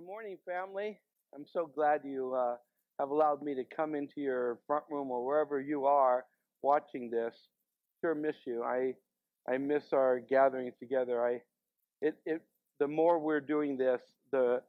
good 0.00 0.06
morning, 0.06 0.38
family. 0.46 0.98
I'm 1.34 1.44
so 1.52 1.70
glad 1.74 2.00
you 2.04 2.32
uh, 2.32 2.56
have 2.98 3.10
allowed 3.10 3.42
me 3.42 3.54
to 3.54 3.64
come 3.64 3.94
into 3.94 4.22
your 4.22 4.58
front 4.66 4.84
room 4.90 5.10
or 5.10 5.26
wherever 5.26 5.60
you 5.60 5.84
are 5.84 6.24
watching 6.62 7.10
this. 7.10 7.34
Sure 8.00 8.14
miss 8.14 8.36
you. 8.46 8.62
I 8.62 8.94
I 9.46 9.58
miss 9.58 9.92
our 9.92 10.20
gathering 10.20 10.72
together. 10.78 11.22
I 11.22 11.42
it 12.00 12.16
it 12.24 12.40
the 12.78 12.88
more 12.88 13.18
we're 13.18 13.42
doing 13.42 13.76
this, 13.76 14.00
the 14.32 14.62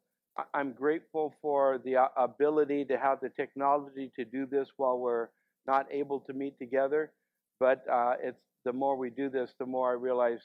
I'm 0.54 0.74
grateful 0.74 1.34
for 1.42 1.80
the 1.86 1.96
uh, 1.96 2.08
ability 2.18 2.84
to 2.86 2.98
have 2.98 3.20
the 3.22 3.30
technology 3.30 4.12
to 4.18 4.26
do 4.26 4.46
this 4.46 4.68
while 4.76 5.00
we're 5.00 5.30
not 5.66 5.86
able 5.92 6.20
to 6.22 6.34
meet 6.34 6.60
together. 6.60 7.14
But 7.58 7.86
uh, 7.90 8.16
it's 8.22 8.42
the 8.66 8.74
more 8.74 8.98
we 8.98 9.10
do 9.10 9.30
this, 9.30 9.52
the 9.60 9.66
more 9.66 9.92
I 9.92 9.94
realize 9.94 10.42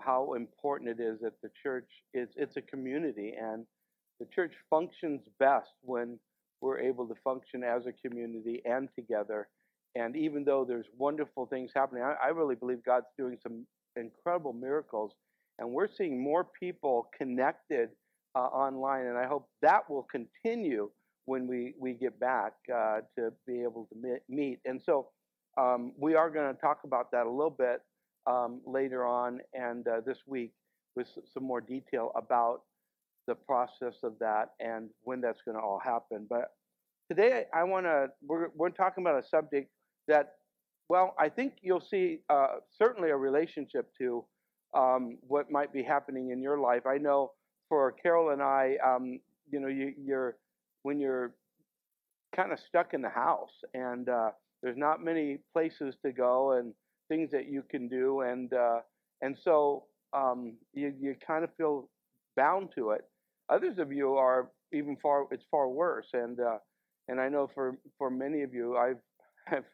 how 0.00 0.34
important 0.34 0.90
it 0.90 1.00
is 1.00 1.20
that 1.20 1.40
the 1.42 1.50
church 1.62 1.88
is 2.12 2.28
it's 2.36 2.56
a 2.56 2.62
community 2.62 3.32
and 3.40 3.64
the 4.20 4.26
church 4.26 4.54
functions 4.70 5.22
best 5.38 5.70
when 5.82 6.18
we're 6.60 6.78
able 6.78 7.06
to 7.06 7.14
function 7.22 7.62
as 7.62 7.86
a 7.86 7.92
community 7.92 8.62
and 8.64 8.88
together. 8.94 9.48
And 9.94 10.16
even 10.16 10.44
though 10.44 10.64
there's 10.64 10.86
wonderful 10.96 11.46
things 11.46 11.70
happening, 11.74 12.02
I, 12.02 12.14
I 12.22 12.28
really 12.28 12.54
believe 12.54 12.84
God's 12.84 13.06
doing 13.18 13.38
some 13.42 13.66
incredible 13.96 14.52
miracles. 14.52 15.12
And 15.58 15.70
we're 15.70 15.88
seeing 15.88 16.22
more 16.22 16.44
people 16.44 17.08
connected 17.16 17.90
uh, 18.34 18.40
online. 18.40 19.06
And 19.06 19.16
I 19.16 19.26
hope 19.26 19.48
that 19.62 19.88
will 19.88 20.06
continue 20.10 20.90
when 21.24 21.46
we, 21.46 21.74
we 21.78 21.94
get 21.94 22.18
back 22.20 22.52
uh, 22.72 23.00
to 23.18 23.32
be 23.46 23.62
able 23.62 23.88
to 23.92 24.18
meet. 24.28 24.60
And 24.64 24.80
so 24.84 25.08
um, 25.58 25.92
we 25.98 26.14
are 26.14 26.30
going 26.30 26.54
to 26.54 26.60
talk 26.60 26.80
about 26.84 27.10
that 27.12 27.26
a 27.26 27.30
little 27.30 27.50
bit 27.50 27.80
um, 28.26 28.60
later 28.66 29.04
on 29.06 29.40
and 29.54 29.86
uh, 29.88 30.00
this 30.04 30.18
week 30.26 30.52
with 30.94 31.08
some 31.32 31.44
more 31.44 31.60
detail 31.60 32.12
about 32.16 32.62
the 33.26 33.34
process 33.34 33.94
of 34.02 34.18
that 34.20 34.50
and 34.60 34.88
when 35.02 35.20
that's 35.20 35.42
going 35.42 35.56
to 35.56 35.62
all 35.62 35.80
happen. 35.82 36.26
But 36.28 36.52
today 37.10 37.44
I 37.52 37.64
want 37.64 37.86
to, 37.86 38.08
we're, 38.26 38.48
we're 38.54 38.70
talking 38.70 39.04
about 39.04 39.22
a 39.22 39.26
subject 39.26 39.70
that, 40.08 40.34
well, 40.88 41.14
I 41.18 41.28
think 41.28 41.54
you'll 41.62 41.80
see 41.80 42.20
uh, 42.28 42.56
certainly 42.78 43.10
a 43.10 43.16
relationship 43.16 43.90
to 43.98 44.24
um, 44.74 45.18
what 45.26 45.50
might 45.50 45.72
be 45.72 45.82
happening 45.82 46.30
in 46.30 46.40
your 46.42 46.58
life. 46.58 46.86
I 46.86 46.98
know 46.98 47.32
for 47.68 47.92
Carol 47.92 48.30
and 48.30 48.42
I, 48.42 48.76
um, 48.84 49.20
you 49.50 49.60
know, 49.60 49.68
you, 49.68 49.92
you're, 49.98 50.36
when 50.82 51.00
you're 51.00 51.34
kind 52.34 52.52
of 52.52 52.60
stuck 52.60 52.94
in 52.94 53.02
the 53.02 53.08
house 53.08 53.52
and 53.74 54.08
uh, 54.08 54.30
there's 54.62 54.76
not 54.76 55.02
many 55.02 55.38
places 55.52 55.94
to 56.04 56.12
go 56.12 56.52
and 56.52 56.72
things 57.08 57.30
that 57.32 57.48
you 57.48 57.62
can 57.68 57.88
do. 57.88 58.20
And, 58.20 58.52
uh, 58.52 58.80
and 59.22 59.36
so 59.42 59.84
um, 60.12 60.54
you, 60.72 60.92
you 61.00 61.16
kind 61.26 61.42
of 61.42 61.50
feel 61.56 61.88
bound 62.36 62.68
to 62.76 62.90
it. 62.90 63.04
Others 63.48 63.78
of 63.78 63.92
you 63.92 64.14
are 64.14 64.50
even 64.72 64.96
far. 64.96 65.26
It's 65.30 65.44
far 65.50 65.68
worse, 65.68 66.08
and 66.12 66.38
uh, 66.40 66.58
and 67.08 67.20
I 67.20 67.28
know 67.28 67.48
for 67.54 67.78
for 67.98 68.10
many 68.10 68.42
of 68.42 68.52
you, 68.52 68.76
I've 68.76 68.98
have 69.46 69.64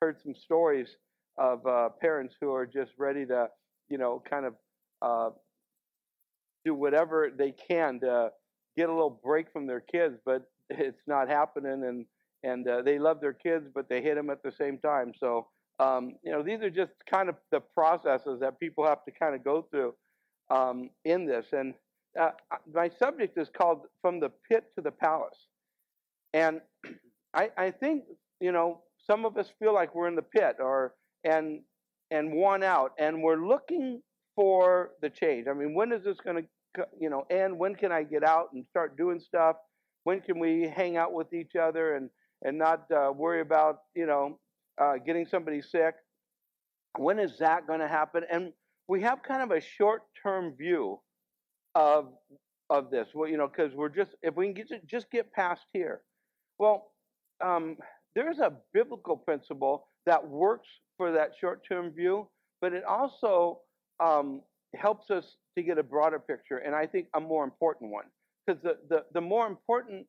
heard 0.00 0.16
some 0.22 0.34
stories 0.34 0.88
of 1.36 1.66
uh, 1.66 1.90
parents 2.00 2.34
who 2.40 2.52
are 2.52 2.66
just 2.66 2.92
ready 2.98 3.24
to, 3.26 3.48
you 3.88 3.98
know, 3.98 4.22
kind 4.28 4.46
of 4.46 4.54
uh, 5.02 5.30
do 6.64 6.74
whatever 6.74 7.30
they 7.36 7.52
can 7.52 8.00
to 8.00 8.30
get 8.76 8.88
a 8.88 8.92
little 8.92 9.20
break 9.22 9.52
from 9.52 9.66
their 9.66 9.80
kids, 9.80 10.18
but 10.24 10.50
it's 10.70 11.02
not 11.06 11.28
happening, 11.28 11.84
and 11.84 12.06
and 12.44 12.68
uh, 12.68 12.82
they 12.82 12.98
love 12.98 13.20
their 13.20 13.32
kids, 13.32 13.66
but 13.74 13.88
they 13.88 14.00
hit 14.00 14.14
them 14.14 14.30
at 14.30 14.42
the 14.42 14.52
same 14.52 14.78
time. 14.78 15.12
So 15.18 15.48
um, 15.80 16.14
you 16.22 16.32
know, 16.32 16.42
these 16.42 16.60
are 16.60 16.70
just 16.70 16.92
kind 17.08 17.28
of 17.28 17.36
the 17.50 17.60
processes 17.60 18.40
that 18.40 18.58
people 18.58 18.84
have 18.84 19.04
to 19.04 19.12
kind 19.12 19.34
of 19.34 19.44
go 19.44 19.62
through 19.70 19.94
um, 20.50 20.90
in 21.04 21.26
this, 21.26 21.46
and 21.52 21.74
uh, 22.18 22.30
my 22.72 22.90
subject 22.98 23.38
is 23.38 23.48
called 23.56 23.82
From 24.02 24.20
the 24.20 24.30
Pit 24.48 24.64
to 24.76 24.82
the 24.82 24.90
Palace. 24.90 25.46
And 26.32 26.60
I, 27.34 27.50
I 27.56 27.70
think, 27.70 28.04
you 28.40 28.52
know, 28.52 28.82
some 29.06 29.24
of 29.24 29.36
us 29.36 29.50
feel 29.58 29.74
like 29.74 29.94
we're 29.94 30.08
in 30.08 30.16
the 30.16 30.22
pit 30.22 30.56
or 30.60 30.94
and 31.24 31.60
and 32.10 32.32
worn 32.32 32.62
out 32.62 32.92
and 32.98 33.22
we're 33.22 33.46
looking 33.46 34.02
for 34.34 34.90
the 35.02 35.10
change. 35.10 35.46
I 35.48 35.52
mean, 35.52 35.74
when 35.74 35.92
is 35.92 36.04
this 36.04 36.18
going 36.18 36.36
to 36.76 36.86
you 36.98 37.10
know 37.10 37.24
end? 37.30 37.58
When 37.58 37.74
can 37.74 37.92
I 37.92 38.02
get 38.02 38.24
out 38.24 38.48
and 38.52 38.64
start 38.70 38.96
doing 38.96 39.20
stuff? 39.20 39.56
When 40.04 40.20
can 40.20 40.38
we 40.38 40.68
hang 40.74 40.96
out 40.96 41.12
with 41.12 41.32
each 41.32 41.56
other 41.56 41.96
and 41.96 42.10
and 42.42 42.56
not 42.58 42.84
uh, 42.90 43.12
worry 43.12 43.40
about 43.40 43.78
you 43.94 44.06
know 44.06 44.38
uh, 44.80 44.94
getting 45.04 45.26
somebody 45.26 45.62
sick? 45.62 45.94
When 46.96 47.18
is 47.18 47.38
that 47.38 47.66
going 47.66 47.80
to 47.80 47.88
happen? 47.88 48.22
And 48.30 48.52
we 48.88 49.02
have 49.02 49.22
kind 49.22 49.42
of 49.42 49.50
a 49.50 49.60
short-term 49.60 50.54
view 50.56 51.00
of 51.74 52.12
of 52.70 52.90
this. 52.90 53.08
Well, 53.14 53.28
you 53.28 53.36
know, 53.36 53.48
because 53.48 53.74
we're 53.74 53.88
just 53.88 54.10
if 54.22 54.36
we 54.36 54.46
can 54.46 54.54
get 54.54 54.86
just 54.86 55.10
get 55.10 55.32
past 55.32 55.62
here. 55.72 56.02
Well, 56.58 56.90
um, 57.44 57.76
there's 58.14 58.38
a 58.38 58.52
biblical 58.72 59.16
principle 59.16 59.86
that 60.06 60.26
works 60.26 60.68
for 60.96 61.12
that 61.12 61.32
short-term 61.40 61.90
view, 61.90 62.28
but 62.60 62.72
it 62.72 62.82
also 62.84 63.60
um, 64.00 64.42
helps 64.74 65.10
us 65.10 65.24
to 65.56 65.62
get 65.62 65.78
a 65.78 65.82
broader 65.82 66.18
picture, 66.18 66.58
and 66.58 66.74
I 66.74 66.86
think 66.86 67.06
a 67.14 67.20
more 67.20 67.44
important 67.44 67.90
one. 67.92 68.06
Because 68.46 68.62
the, 68.62 68.78
the 68.88 69.04
the 69.14 69.20
more 69.20 69.46
important 69.46 70.06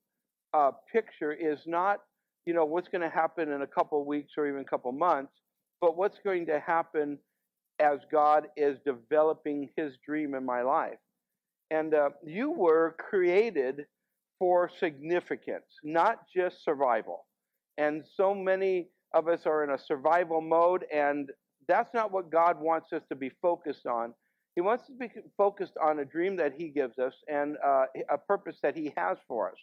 uh, 0.53 0.71
picture 0.91 1.33
is 1.33 1.59
not 1.65 1.99
you 2.45 2.53
know 2.53 2.65
what's 2.65 2.87
going 2.87 3.01
to 3.01 3.09
happen 3.09 3.51
in 3.51 3.61
a 3.61 3.67
couple 3.67 4.03
weeks 4.05 4.33
or 4.37 4.47
even 4.47 4.61
a 4.61 4.65
couple 4.65 4.91
months, 4.91 5.33
but 5.81 5.97
what's 5.97 6.17
going 6.23 6.45
to 6.47 6.59
happen 6.59 7.17
as 7.79 7.99
God 8.11 8.47
is 8.57 8.77
developing 8.85 9.69
His 9.77 9.93
dream 10.05 10.33
in 10.35 10.45
my 10.45 10.61
life. 10.61 10.97
And 11.71 11.93
uh, 11.93 12.09
you 12.25 12.51
were 12.51 12.95
created 12.97 13.85
for 14.39 14.71
significance, 14.79 15.65
not 15.83 16.21
just 16.33 16.63
survival. 16.63 17.25
And 17.77 18.03
so 18.15 18.33
many 18.33 18.87
of 19.13 19.27
us 19.27 19.45
are 19.45 19.63
in 19.63 19.71
a 19.71 19.77
survival 19.77 20.41
mode, 20.41 20.85
and 20.93 21.29
that's 21.67 21.93
not 21.93 22.11
what 22.11 22.31
God 22.31 22.59
wants 22.59 22.93
us 22.93 23.03
to 23.09 23.15
be 23.15 23.31
focused 23.41 23.85
on. 23.85 24.13
He 24.55 24.61
wants 24.61 24.83
us 24.83 24.89
to 24.89 24.95
be 24.95 25.11
focused 25.37 25.77
on 25.81 25.99
a 25.99 26.05
dream 26.05 26.35
that 26.37 26.53
He 26.57 26.69
gives 26.69 26.97
us 26.99 27.13
and 27.27 27.57
uh, 27.65 27.85
a 28.09 28.17
purpose 28.17 28.57
that 28.63 28.75
He 28.75 28.93
has 28.97 29.17
for 29.27 29.49
us. 29.49 29.57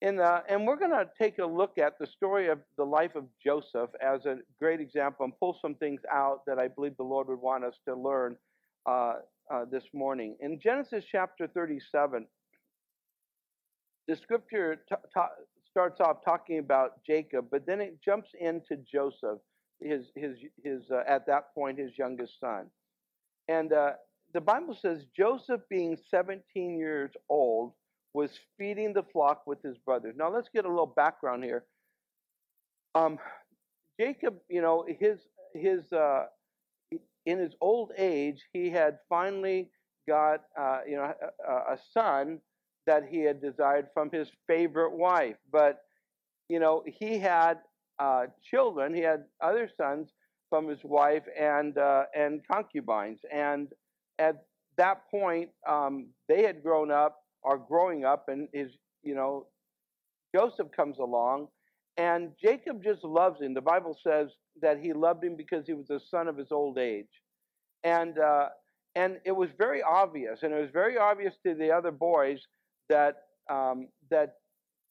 In 0.00 0.16
the, 0.16 0.42
and 0.48 0.66
we're 0.66 0.76
going 0.76 0.90
to 0.90 1.08
take 1.16 1.38
a 1.38 1.46
look 1.46 1.78
at 1.78 1.96
the 1.98 2.06
story 2.08 2.48
of 2.48 2.58
the 2.76 2.84
life 2.84 3.14
of 3.14 3.24
Joseph 3.42 3.90
as 4.02 4.26
a 4.26 4.38
great 4.58 4.80
example 4.80 5.24
and 5.24 5.32
pull 5.38 5.56
some 5.62 5.76
things 5.76 6.00
out 6.10 6.44
that 6.46 6.58
I 6.58 6.66
believe 6.66 6.96
the 6.96 7.04
Lord 7.04 7.28
would 7.28 7.40
want 7.40 7.64
us 7.64 7.74
to 7.86 7.94
learn 7.94 8.36
uh, 8.84 9.14
uh, 9.50 9.64
this 9.70 9.84
morning. 9.92 10.36
In 10.40 10.60
Genesis 10.60 11.04
chapter 11.10 11.46
37, 11.46 12.26
the 14.08 14.16
scripture 14.16 14.76
t- 14.88 14.94
t- 15.14 15.20
starts 15.70 16.00
off 16.00 16.24
talking 16.24 16.58
about 16.58 17.04
Jacob, 17.06 17.46
but 17.50 17.66
then 17.66 17.80
it 17.80 17.98
jumps 18.04 18.30
into 18.38 18.76
Joseph, 18.90 19.38
his 19.80 20.06
his 20.14 20.36
his 20.62 20.82
uh, 20.90 21.02
at 21.08 21.26
that 21.26 21.54
point 21.54 21.78
his 21.78 21.92
youngest 21.98 22.38
son, 22.40 22.66
and 23.48 23.72
uh, 23.72 23.92
the 24.34 24.40
Bible 24.40 24.76
says 24.80 25.04
Joseph, 25.16 25.60
being 25.68 25.96
17 26.10 26.78
years 26.78 27.10
old, 27.28 27.72
was 28.14 28.30
feeding 28.58 28.92
the 28.92 29.02
flock 29.12 29.46
with 29.46 29.62
his 29.62 29.76
brothers. 29.78 30.14
Now 30.16 30.32
let's 30.32 30.48
get 30.54 30.64
a 30.64 30.68
little 30.68 30.86
background 30.86 31.44
here. 31.44 31.64
Um, 32.94 33.18
Jacob, 33.98 34.36
you 34.48 34.60
know, 34.62 34.84
his 34.98 35.18
his 35.54 35.90
uh, 35.92 36.26
in 37.26 37.38
his 37.38 37.54
old 37.60 37.92
age, 37.96 38.42
he 38.52 38.70
had 38.70 38.98
finally 39.08 39.70
got 40.08 40.42
uh, 40.58 40.80
you 40.86 40.96
know 40.96 41.12
a, 41.48 41.52
a, 41.52 41.78
son 41.92 42.40
that 42.86 43.04
he 43.08 43.20
had 43.20 43.40
desired 43.40 43.86
from 43.94 44.10
his 44.10 44.28
favorite 44.46 44.92
wife. 44.92 45.36
But 45.50 45.82
you 46.48 46.58
know 46.58 46.82
he 46.86 47.18
had 47.18 47.58
uh, 47.98 48.26
children. 48.42 48.94
He 48.94 49.02
had 49.02 49.24
other 49.40 49.70
sons 49.76 50.10
from 50.50 50.68
his 50.68 50.80
wife 50.82 51.24
and 51.38 51.78
uh, 51.78 52.04
and 52.14 52.42
concubines. 52.50 53.20
And 53.32 53.68
at 54.18 54.44
that 54.76 55.08
point, 55.10 55.50
um, 55.68 56.08
they 56.28 56.42
had 56.42 56.62
grown 56.62 56.90
up, 56.90 57.20
are 57.44 57.58
growing 57.58 58.04
up, 58.04 58.28
and 58.28 58.48
his 58.52 58.70
you 59.02 59.14
know 59.14 59.46
Joseph 60.34 60.68
comes 60.74 60.98
along 60.98 61.48
and 61.96 62.32
Jacob 62.42 62.82
just 62.82 63.04
loves 63.04 63.40
him. 63.40 63.54
The 63.54 63.60
Bible 63.60 63.96
says 64.02 64.28
that 64.60 64.78
he 64.80 64.92
loved 64.92 65.24
him 65.24 65.36
because 65.36 65.66
he 65.66 65.74
was 65.74 65.86
the 65.88 66.00
son 66.10 66.28
of 66.28 66.36
his 66.36 66.50
old 66.50 66.78
age. 66.78 67.08
And, 67.84 68.18
uh, 68.18 68.48
and 68.94 69.18
it 69.24 69.32
was 69.32 69.50
very 69.58 69.82
obvious, 69.82 70.42
and 70.42 70.52
it 70.52 70.60
was 70.60 70.70
very 70.72 70.98
obvious 70.98 71.34
to 71.46 71.54
the 71.54 71.70
other 71.70 71.90
boys 71.90 72.40
that, 72.88 73.16
um, 73.50 73.88
that 74.10 74.36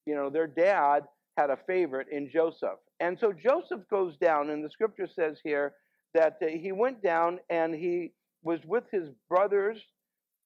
you 0.05 0.15
know, 0.15 0.29
their 0.29 0.47
dad 0.47 1.03
had 1.37 1.49
a 1.49 1.57
favorite 1.67 2.07
in 2.11 2.29
Joseph. 2.31 2.79
And 2.99 3.17
so 3.19 3.31
Joseph 3.31 3.81
goes 3.89 4.17
down, 4.17 4.49
and 4.49 4.63
the 4.63 4.69
scripture 4.69 5.07
says 5.07 5.37
here 5.43 5.73
that 6.13 6.37
uh, 6.41 6.47
he 6.47 6.71
went 6.71 7.01
down 7.01 7.39
and 7.49 7.73
he 7.73 8.11
was 8.43 8.59
with 8.65 8.83
his 8.91 9.09
brothers. 9.29 9.77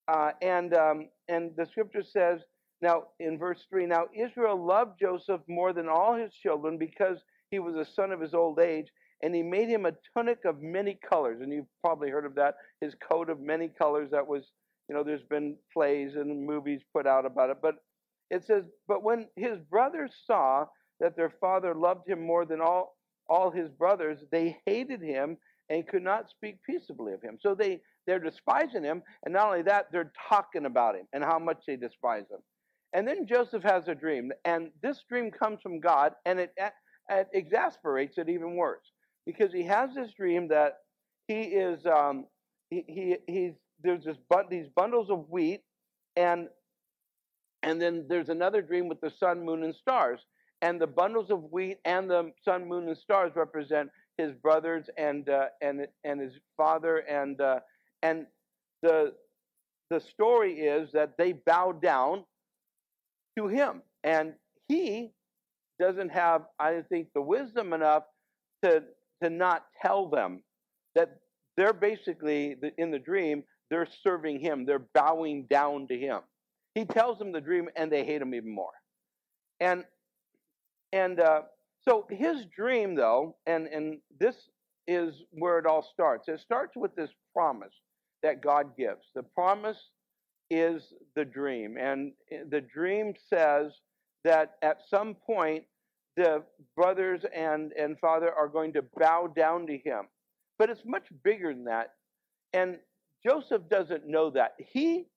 Uh, 0.07 0.31
and, 0.41 0.75
um, 0.75 1.09
and 1.27 1.51
the 1.57 1.65
scripture 1.65 2.03
says 2.03 2.41
now, 2.81 3.03
in 3.19 3.37
verse 3.37 3.65
3, 3.69 3.85
now 3.85 4.05
Israel 4.13 4.63
loved 4.63 4.99
Joseph 4.99 5.41
more 5.47 5.73
than 5.73 5.87
all 5.87 6.15
his 6.15 6.33
children 6.33 6.77
because 6.77 7.19
he 7.49 7.59
was 7.59 7.75
a 7.75 7.85
son 7.85 8.11
of 8.11 8.19
his 8.19 8.33
old 8.33 8.59
age, 8.59 8.87
and 9.23 9.33
he 9.33 9.41
made 9.41 9.69
him 9.69 9.85
a 9.85 9.93
tunic 10.15 10.39
of 10.45 10.61
many 10.61 10.99
colors. 11.07 11.39
And 11.41 11.51
you've 11.53 11.65
probably 11.81 12.09
heard 12.09 12.25
of 12.25 12.35
that, 12.35 12.55
his 12.81 12.93
coat 13.09 13.29
of 13.29 13.39
many 13.39 13.69
colors. 13.69 14.09
That 14.11 14.27
was, 14.27 14.51
you 14.89 14.95
know, 14.95 15.03
there's 15.03 15.23
been 15.23 15.55
plays 15.73 16.15
and 16.15 16.45
movies 16.45 16.81
put 16.93 17.07
out 17.07 17.25
about 17.25 17.49
it. 17.49 17.57
But 17.61 17.75
it 18.29 18.43
says, 18.45 18.65
But 18.87 19.03
when 19.03 19.27
his 19.35 19.57
brothers 19.69 20.11
saw 20.27 20.65
that 20.99 21.15
their 21.15 21.33
father 21.41 21.73
loved 21.73 22.07
him 22.07 22.21
more 22.21 22.45
than 22.45 22.61
all, 22.61 22.97
all 23.29 23.51
his 23.51 23.69
brothers, 23.69 24.19
they 24.31 24.57
hated 24.65 25.01
him 25.01 25.37
and 25.69 25.87
could 25.87 26.03
not 26.03 26.29
speak 26.29 26.61
peaceably 26.63 27.13
of 27.13 27.21
him. 27.21 27.37
So 27.39 27.55
they, 27.55 27.81
they're 28.05 28.19
despising 28.19 28.83
him, 28.83 29.01
and 29.23 29.33
not 29.33 29.47
only 29.47 29.63
that, 29.63 29.87
they're 29.91 30.11
talking 30.29 30.65
about 30.65 30.95
him 30.95 31.07
and 31.13 31.23
how 31.23 31.39
much 31.39 31.63
they 31.65 31.75
despise 31.75 32.25
him. 32.29 32.39
And 32.95 33.05
then 33.05 33.27
Joseph 33.27 33.61
has 33.63 33.89
a 33.89 33.93
dream, 33.93 34.31
and 34.45 34.69
this 34.81 35.03
dream 35.09 35.29
comes 35.29 35.61
from 35.61 35.81
God, 35.81 36.13
and 36.25 36.39
it, 36.39 36.53
it 37.09 37.27
exasperates 37.33 38.17
it 38.17 38.29
even 38.29 38.55
worse 38.55 38.93
because 39.25 39.51
he 39.51 39.63
has 39.63 39.93
this 39.93 40.13
dream 40.13 40.47
that 40.47 40.77
he 41.27 41.41
is 41.41 41.85
um, 41.85 42.25
he, 42.69 42.85
he 42.87 43.17
he's 43.27 43.51
there's 43.83 44.05
this 44.05 44.15
these 44.49 44.67
bundles 44.77 45.09
of 45.09 45.29
wheat, 45.29 45.61
and 46.15 46.47
and 47.63 47.81
then 47.81 48.05
there's 48.07 48.29
another 48.29 48.61
dream 48.61 48.87
with 48.87 49.01
the 49.01 49.09
sun, 49.09 49.43
moon, 49.43 49.63
and 49.63 49.75
stars, 49.75 50.21
and 50.61 50.79
the 50.79 50.87
bundles 50.87 51.31
of 51.31 51.51
wheat 51.51 51.79
and 51.83 52.09
the 52.09 52.31
sun, 52.45 52.65
moon, 52.65 52.87
and 52.87 52.97
stars 52.97 53.33
represent 53.35 53.89
his 54.17 54.31
brothers 54.35 54.89
and 54.97 55.27
uh, 55.27 55.47
and 55.61 55.85
and 56.05 56.21
his 56.21 56.35
father 56.55 56.99
and 56.99 57.41
uh, 57.41 57.59
and 58.03 58.25
the 58.81 59.13
the 59.89 59.99
story 59.99 60.61
is 60.61 60.93
that 60.93 61.17
they 61.17 61.33
bow 61.33 61.73
down 61.73 62.23
to 63.37 63.47
him 63.47 63.81
and 64.03 64.33
he 64.67 65.11
doesn't 65.79 66.09
have 66.09 66.43
I 66.59 66.81
think 66.89 67.09
the 67.13 67.21
wisdom 67.21 67.73
enough 67.73 68.03
to 68.63 68.83
to 69.23 69.29
not 69.29 69.65
tell 69.81 70.09
them 70.09 70.43
that 70.95 71.17
they're 71.57 71.73
basically 71.73 72.55
in 72.77 72.91
the 72.91 72.99
dream 72.99 73.43
they're 73.69 73.87
serving 74.03 74.39
him 74.39 74.65
they're 74.65 74.87
bowing 74.93 75.45
down 75.49 75.87
to 75.87 75.97
him 75.97 76.21
he 76.75 76.85
tells 76.85 77.17
them 77.19 77.31
the 77.31 77.41
dream 77.41 77.69
and 77.75 77.91
they 77.91 78.05
hate 78.05 78.21
him 78.21 78.33
even 78.33 78.53
more 78.53 78.71
and 79.59 79.85
and 80.93 81.19
uh, 81.19 81.41
so 81.87 82.07
his 82.09 82.45
dream, 82.55 82.95
though, 82.95 83.35
and, 83.45 83.67
and 83.67 83.99
this 84.19 84.35
is 84.87 85.23
where 85.31 85.59
it 85.59 85.65
all 85.65 85.87
starts. 85.93 86.27
It 86.27 86.39
starts 86.39 86.75
with 86.75 86.95
this 86.95 87.11
promise 87.33 87.73
that 88.23 88.41
God 88.41 88.75
gives. 88.77 89.05
The 89.13 89.23
promise 89.23 89.77
is 90.49 90.93
the 91.15 91.25
dream. 91.25 91.77
And 91.77 92.13
eh, 92.31 92.43
the 92.49 92.61
dream 92.61 93.13
says 93.29 93.71
that 94.23 94.55
at 94.61 94.81
some 94.89 95.15
point, 95.15 95.63
the 96.17 96.43
brothers 96.75 97.21
and, 97.35 97.73
and 97.73 97.99
father 97.99 98.33
are 98.33 98.47
going 98.47 98.73
to 98.73 98.83
bow 98.97 99.27
down 99.27 99.67
to 99.67 99.77
him. 99.77 100.07
But 100.57 100.69
it's 100.69 100.85
much 100.85 101.07
bigger 101.23 101.53
than 101.53 101.65
that. 101.65 101.91
And 102.53 102.77
Joseph 103.25 103.63
doesn't 103.69 104.07
know 104.07 104.29
that. 104.29 104.53
He 104.57 105.07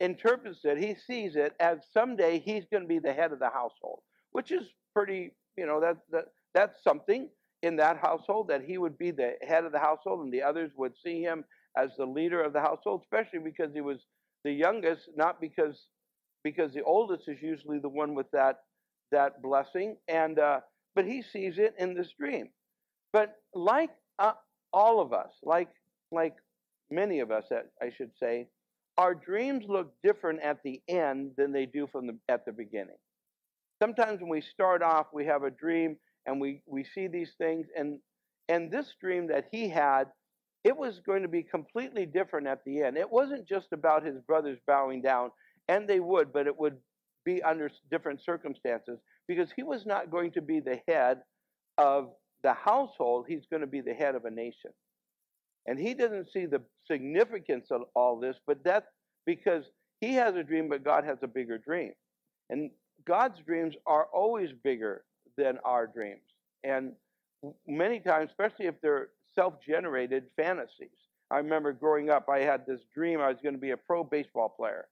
interprets 0.00 0.60
it, 0.64 0.76
he 0.78 0.94
sees 1.06 1.36
it 1.36 1.54
as 1.58 1.78
someday 1.92 2.38
he's 2.38 2.64
going 2.70 2.82
to 2.82 2.88
be 2.88 2.98
the 2.98 3.12
head 3.12 3.32
of 3.32 3.38
the 3.38 3.48
household, 3.48 4.00
which 4.32 4.50
is 4.52 4.64
pretty 4.92 5.32
you 5.56 5.66
know 5.66 5.80
that, 5.80 5.96
that 6.10 6.26
that's 6.54 6.82
something 6.82 7.28
in 7.62 7.76
that 7.76 7.96
household 7.98 8.48
that 8.48 8.62
he 8.62 8.78
would 8.78 8.98
be 8.98 9.10
the 9.10 9.34
head 9.46 9.64
of 9.64 9.72
the 9.72 9.78
household 9.78 10.20
and 10.20 10.32
the 10.32 10.42
others 10.42 10.70
would 10.76 10.92
see 11.02 11.22
him 11.22 11.44
as 11.76 11.90
the 11.96 12.04
leader 12.04 12.42
of 12.42 12.52
the 12.52 12.60
household 12.60 13.02
especially 13.02 13.38
because 13.38 13.72
he 13.72 13.80
was 13.80 13.98
the 14.46 14.52
youngest 14.52 15.02
not 15.16 15.42
because 15.42 15.76
because 16.44 16.72
the 16.74 16.84
oldest 16.84 17.28
is 17.28 17.42
usually 17.42 17.80
the 17.80 17.90
one 17.90 18.14
with 18.14 18.30
that 18.32 18.60
that 19.12 19.42
blessing 19.42 19.96
and 20.08 20.38
uh, 20.38 20.60
but 20.96 21.06
he 21.06 21.22
sees 21.22 21.58
it 21.58 21.74
in 21.78 21.94
this 21.94 22.12
dream 22.20 22.48
but 23.12 23.36
like 23.54 23.90
uh, 24.20 24.34
all 24.72 25.00
of 25.00 25.12
us 25.12 25.32
like 25.44 25.70
like 26.12 26.36
many 26.90 27.20
of 27.20 27.32
us 27.32 27.44
i 27.82 27.90
should 27.96 28.12
say 28.20 28.48
our 28.98 29.14
dreams 29.14 29.66
look 29.68 29.92
different 30.04 30.40
at 30.42 30.62
the 30.64 30.82
end 30.88 31.32
than 31.36 31.52
they 31.52 31.66
do 31.66 31.88
from 31.92 32.06
the 32.06 32.16
at 32.30 32.46
the 32.46 32.52
beginning 32.52 32.96
sometimes 33.82 34.20
when 34.20 34.30
we 34.30 34.40
start 34.42 34.82
off, 34.82 35.08
we 35.12 35.26
have 35.26 35.44
a 35.44 35.50
dream 35.50 35.96
and 36.26 36.40
we, 36.40 36.62
we 36.66 36.84
see 36.94 37.08
these 37.08 37.32
things. 37.38 37.66
And, 37.76 38.00
and 38.48 38.70
this 38.70 38.94
dream 39.00 39.28
that 39.28 39.48
he 39.52 39.68
had, 39.68 40.06
it 40.64 40.76
was 40.76 41.00
going 41.04 41.22
to 41.22 41.28
be 41.28 41.42
completely 41.42 42.06
different 42.06 42.46
at 42.46 42.64
the 42.64 42.82
end. 42.82 42.96
It 42.96 43.10
wasn't 43.10 43.48
just 43.48 43.68
about 43.72 44.04
his 44.04 44.18
brothers 44.26 44.58
bowing 44.66 45.02
down, 45.02 45.30
and 45.68 45.88
they 45.88 46.00
would, 46.00 46.32
but 46.32 46.46
it 46.46 46.58
would 46.58 46.76
be 47.24 47.42
under 47.42 47.70
different 47.90 48.22
circumstances 48.24 48.98
because 49.28 49.48
he 49.54 49.62
was 49.62 49.84
not 49.86 50.10
going 50.10 50.32
to 50.32 50.42
be 50.42 50.60
the 50.60 50.80
head 50.88 51.18
of 51.78 52.10
the 52.42 52.54
household, 52.54 53.26
he's 53.28 53.46
going 53.50 53.60
to 53.60 53.66
be 53.66 53.80
the 53.80 53.94
head 53.94 54.14
of 54.14 54.24
a 54.24 54.30
nation. 54.30 54.70
And 55.66 55.78
he 55.78 55.94
doesn't 55.94 56.30
see 56.32 56.46
the 56.46 56.62
significance 56.86 57.66
of 57.70 57.82
all 57.94 58.20
this, 58.20 58.36
but 58.46 58.62
that's 58.64 58.86
because 59.26 59.64
he 60.00 60.14
has 60.14 60.36
a 60.36 60.44
dream, 60.44 60.68
but 60.68 60.84
God 60.84 61.04
has 61.04 61.18
a 61.22 61.26
bigger 61.26 61.58
dream. 61.58 61.92
And 62.50 62.70
God's 63.06 63.40
dreams 63.44 63.74
are 63.86 64.06
always 64.14 64.50
bigger 64.62 65.04
than 65.36 65.58
our 65.64 65.86
dreams. 65.86 66.22
And 66.62 66.92
many 67.66 68.00
times, 68.00 68.30
especially 68.30 68.66
if 68.66 68.80
they're 68.80 69.08
self 69.36 69.54
generated 69.64 70.24
fantasies. 70.36 70.96
I 71.30 71.38
remember 71.38 71.72
growing 71.72 72.10
up, 72.10 72.28
I 72.28 72.40
had 72.40 72.66
this 72.66 72.80
dream 72.94 73.20
I 73.20 73.28
was 73.28 73.38
going 73.42 73.54
to 73.54 73.60
be 73.60 73.70
a 73.70 73.76
pro 73.76 74.02
baseball 74.02 74.48
player. 74.48 74.86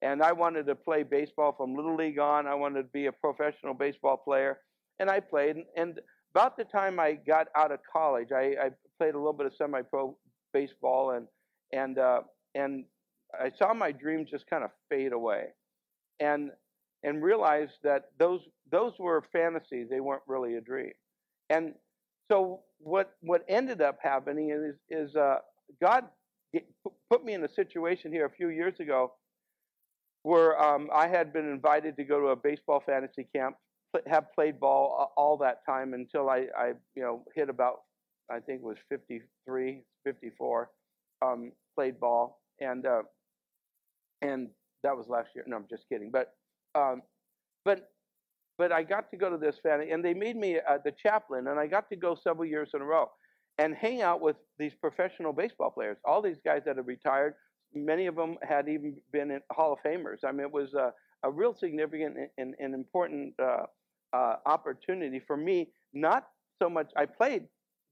And 0.00 0.22
I 0.22 0.32
wanted 0.32 0.66
to 0.66 0.74
play 0.74 1.04
baseball 1.04 1.54
from 1.56 1.74
Little 1.74 1.94
League 1.94 2.18
on. 2.18 2.46
I 2.46 2.54
wanted 2.54 2.82
to 2.82 2.88
be 2.88 3.06
a 3.06 3.12
professional 3.12 3.74
baseball 3.74 4.16
player. 4.16 4.58
And 4.98 5.08
I 5.08 5.20
played. 5.20 5.56
And 5.76 6.00
about 6.34 6.56
the 6.56 6.64
time 6.64 6.98
I 6.98 7.12
got 7.12 7.48
out 7.56 7.70
of 7.70 7.80
college, 7.90 8.28
I, 8.32 8.56
I 8.60 8.70
played 8.98 9.14
a 9.14 9.18
little 9.18 9.32
bit 9.32 9.46
of 9.46 9.54
semi 9.56 9.82
pro 9.82 10.16
baseball. 10.52 11.12
And, 11.12 11.26
and, 11.72 11.98
uh, 11.98 12.22
and 12.54 12.84
I 13.38 13.50
saw 13.56 13.74
my 13.74 13.92
dreams 13.92 14.30
just 14.30 14.48
kind 14.48 14.64
of 14.64 14.70
fade 14.88 15.12
away. 15.12 15.48
And 16.18 16.50
and 17.04 17.22
realized 17.22 17.72
that 17.82 18.10
those 18.18 18.40
those 18.70 18.92
were 18.98 19.24
fantasies; 19.32 19.88
they 19.90 20.00
weren't 20.00 20.22
really 20.26 20.54
a 20.54 20.60
dream. 20.60 20.92
And 21.50 21.74
so 22.30 22.60
what 22.82 23.14
what 23.20 23.44
ended 23.48 23.80
up 23.80 23.98
happening 24.02 24.50
is 24.50 24.76
is 24.90 25.16
uh, 25.16 25.38
God 25.80 26.04
put 27.10 27.24
me 27.24 27.34
in 27.34 27.44
a 27.44 27.48
situation 27.48 28.12
here 28.12 28.26
a 28.26 28.30
few 28.30 28.48
years 28.48 28.78
ago 28.80 29.12
where 30.22 30.60
um, 30.62 30.88
I 30.94 31.08
had 31.08 31.32
been 31.32 31.48
invited 31.48 31.96
to 31.96 32.04
go 32.04 32.20
to 32.20 32.26
a 32.28 32.36
baseball 32.36 32.82
fantasy 32.84 33.26
camp, 33.34 33.56
have 34.06 34.32
played 34.34 34.60
ball 34.60 35.12
all 35.16 35.36
that 35.38 35.64
time 35.66 35.94
until 35.94 36.30
I, 36.30 36.46
I 36.56 36.68
you 36.94 37.02
know 37.02 37.24
hit 37.34 37.48
about 37.48 37.80
I 38.30 38.40
think 38.40 38.60
it 38.60 38.64
was 38.64 38.78
53, 38.88 39.82
54, 40.04 40.70
um, 41.22 41.52
played 41.74 42.00
ball, 42.00 42.40
and 42.60 42.86
uh, 42.86 43.02
and 44.22 44.48
that 44.82 44.96
was 44.96 45.08
last 45.08 45.30
year. 45.34 45.44
No, 45.46 45.56
I'm 45.56 45.66
just 45.68 45.88
kidding. 45.88 46.10
But 46.10 46.34
um, 46.74 47.02
but 47.64 47.90
but 48.58 48.72
I 48.72 48.82
got 48.82 49.10
to 49.10 49.16
go 49.16 49.30
to 49.30 49.38
this 49.38 49.56
family, 49.62 49.90
and 49.90 50.04
they 50.04 50.14
made 50.14 50.36
me 50.36 50.58
uh, 50.58 50.78
the 50.84 50.92
chaplain, 50.92 51.48
and 51.48 51.58
I 51.58 51.66
got 51.66 51.88
to 51.90 51.96
go 51.96 52.14
several 52.14 52.44
years 52.44 52.70
in 52.74 52.80
a 52.80 52.84
row 52.84 53.10
and 53.58 53.74
hang 53.74 54.02
out 54.02 54.20
with 54.20 54.36
these 54.58 54.72
professional 54.74 55.32
baseball 55.32 55.70
players. 55.70 55.98
All 56.04 56.22
these 56.22 56.38
guys 56.44 56.62
that 56.66 56.76
have 56.76 56.86
retired, 56.86 57.34
many 57.74 58.06
of 58.06 58.16
them 58.16 58.36
had 58.42 58.68
even 58.68 58.96
been 59.12 59.30
in 59.30 59.40
Hall 59.50 59.72
of 59.72 59.78
Famers. 59.84 60.18
I 60.24 60.32
mean, 60.32 60.40
it 60.40 60.52
was 60.52 60.74
a, 60.74 60.92
a 61.22 61.30
real 61.30 61.54
significant 61.54 62.16
and, 62.38 62.54
and 62.58 62.74
important 62.74 63.34
uh, 63.40 63.64
uh, 64.12 64.36
opportunity 64.46 65.20
for 65.26 65.36
me. 65.36 65.68
Not 65.92 66.28
so 66.60 66.70
much 66.70 66.90
I 66.96 67.06
played 67.06 67.44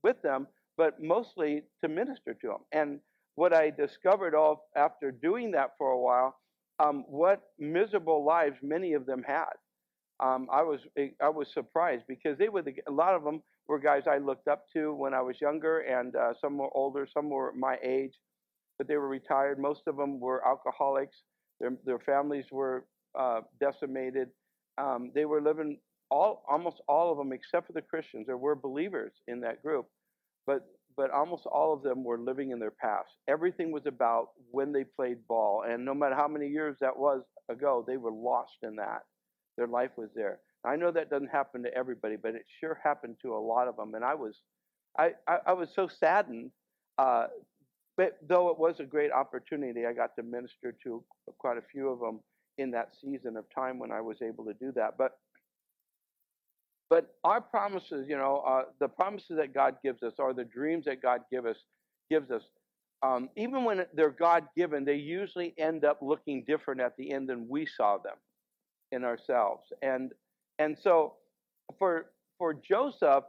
with 0.02 0.20
them, 0.22 0.46
but 0.76 1.02
mostly 1.02 1.62
to 1.82 1.88
minister 1.88 2.34
to 2.34 2.46
them. 2.46 2.58
And 2.72 3.00
what 3.34 3.52
I 3.52 3.70
discovered 3.70 4.34
all 4.34 4.68
after 4.76 5.10
doing 5.10 5.50
that 5.52 5.72
for 5.78 5.90
a 5.90 5.98
while 5.98 6.36
um, 6.80 7.04
what 7.08 7.42
miserable 7.58 8.24
lives 8.24 8.56
many 8.62 8.94
of 8.94 9.06
them 9.06 9.22
had. 9.26 9.52
Um, 10.20 10.48
I 10.52 10.62
was 10.62 10.80
I 11.22 11.28
was 11.30 11.48
surprised 11.52 12.04
because 12.06 12.38
they 12.38 12.48
were 12.48 12.62
the, 12.62 12.74
a 12.88 12.92
lot 12.92 13.14
of 13.14 13.24
them 13.24 13.42
were 13.68 13.78
guys 13.78 14.02
I 14.06 14.18
looked 14.18 14.48
up 14.48 14.64
to 14.74 14.94
when 14.94 15.14
I 15.14 15.22
was 15.22 15.40
younger, 15.40 15.80
and 15.80 16.14
uh, 16.14 16.34
some 16.40 16.58
were 16.58 16.68
older, 16.74 17.06
some 17.12 17.30
were 17.30 17.52
my 17.54 17.78
age, 17.82 18.12
but 18.78 18.88
they 18.88 18.96
were 18.96 19.08
retired. 19.08 19.58
Most 19.58 19.82
of 19.86 19.96
them 19.96 20.20
were 20.20 20.46
alcoholics. 20.46 21.16
Their 21.60 21.72
their 21.84 21.98
families 22.00 22.46
were 22.52 22.84
uh, 23.18 23.40
decimated. 23.60 24.28
Um, 24.78 25.10
they 25.14 25.24
were 25.24 25.40
living 25.40 25.78
all 26.10 26.44
almost 26.48 26.82
all 26.88 27.10
of 27.12 27.18
them, 27.18 27.32
except 27.32 27.66
for 27.66 27.72
the 27.72 27.82
Christians. 27.82 28.26
There 28.26 28.36
were 28.36 28.54
believers 28.54 29.12
in 29.28 29.40
that 29.40 29.62
group, 29.62 29.86
but 30.46 30.66
but 30.96 31.10
almost 31.10 31.46
all 31.46 31.72
of 31.72 31.82
them 31.82 32.04
were 32.04 32.18
living 32.18 32.50
in 32.50 32.58
their 32.58 32.72
past. 32.72 33.10
Everything 33.28 33.72
was 33.72 33.86
about 33.86 34.28
when 34.50 34.72
they 34.72 34.84
played 34.84 35.26
ball, 35.28 35.64
and 35.68 35.84
no 35.84 35.94
matter 35.94 36.14
how 36.14 36.28
many 36.28 36.48
years 36.48 36.76
that 36.80 36.98
was 36.98 37.22
ago, 37.48 37.84
they 37.86 37.96
were 37.96 38.12
lost 38.12 38.58
in 38.62 38.76
that. 38.76 39.02
Their 39.56 39.66
life 39.66 39.90
was 39.96 40.10
there. 40.14 40.40
I 40.64 40.76
know 40.76 40.90
that 40.90 41.10
doesn't 41.10 41.30
happen 41.30 41.62
to 41.62 41.74
everybody, 41.74 42.16
but 42.16 42.34
it 42.34 42.44
sure 42.60 42.78
happened 42.82 43.16
to 43.22 43.34
a 43.34 43.38
lot 43.38 43.68
of 43.68 43.76
them, 43.76 43.94
and 43.94 44.04
I 44.04 44.14
was, 44.14 44.34
I, 44.98 45.12
I, 45.26 45.38
I 45.48 45.52
was 45.52 45.70
so 45.74 45.88
saddened. 45.88 46.50
Uh, 46.98 47.28
but 47.96 48.18
though 48.26 48.50
it 48.50 48.58
was 48.58 48.80
a 48.80 48.84
great 48.84 49.12
opportunity, 49.12 49.86
I 49.86 49.92
got 49.92 50.16
to 50.16 50.22
minister 50.22 50.74
to 50.84 51.04
quite 51.38 51.58
a 51.58 51.62
few 51.72 51.88
of 51.88 52.00
them 52.00 52.20
in 52.58 52.70
that 52.72 52.90
season 53.00 53.36
of 53.36 53.44
time 53.54 53.78
when 53.78 53.90
I 53.90 54.00
was 54.00 54.18
able 54.22 54.44
to 54.44 54.54
do 54.54 54.72
that. 54.72 54.96
But 54.98 55.18
but 56.90 57.14
our 57.22 57.40
promises, 57.40 58.06
you 58.08 58.16
know, 58.16 58.42
uh, 58.46 58.64
the 58.80 58.88
promises 58.88 59.36
that 59.36 59.54
God 59.54 59.76
gives 59.82 60.02
us, 60.02 60.14
or 60.18 60.34
the 60.34 60.44
dreams 60.44 60.86
that 60.86 61.00
God 61.00 61.20
give 61.30 61.46
us, 61.46 61.56
gives 62.10 62.32
us, 62.32 62.42
um, 63.02 63.30
even 63.36 63.64
when 63.64 63.86
they're 63.94 64.10
God 64.10 64.48
given, 64.56 64.84
they 64.84 64.96
usually 64.96 65.54
end 65.56 65.84
up 65.84 66.00
looking 66.02 66.44
different 66.46 66.80
at 66.80 66.96
the 66.96 67.12
end 67.12 67.28
than 67.28 67.48
we 67.48 67.64
saw 67.64 67.96
them. 67.98 68.16
In 68.92 69.04
ourselves. 69.04 69.72
And 69.82 70.12
and 70.58 70.76
so 70.80 71.14
for 71.78 72.06
for 72.38 72.54
Joseph, 72.54 73.24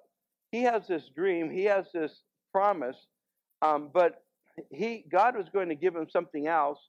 he 0.51 0.63
has 0.63 0.87
this 0.87 1.09
dream, 1.15 1.49
he 1.49 1.65
has 1.65 1.85
this 1.93 2.23
promise, 2.51 2.97
um, 3.61 3.89
but 3.93 4.23
he 4.69 5.05
God 5.11 5.35
was 5.35 5.47
going 5.49 5.69
to 5.69 5.75
give 5.75 5.95
him 5.95 6.07
something 6.09 6.47
else 6.47 6.79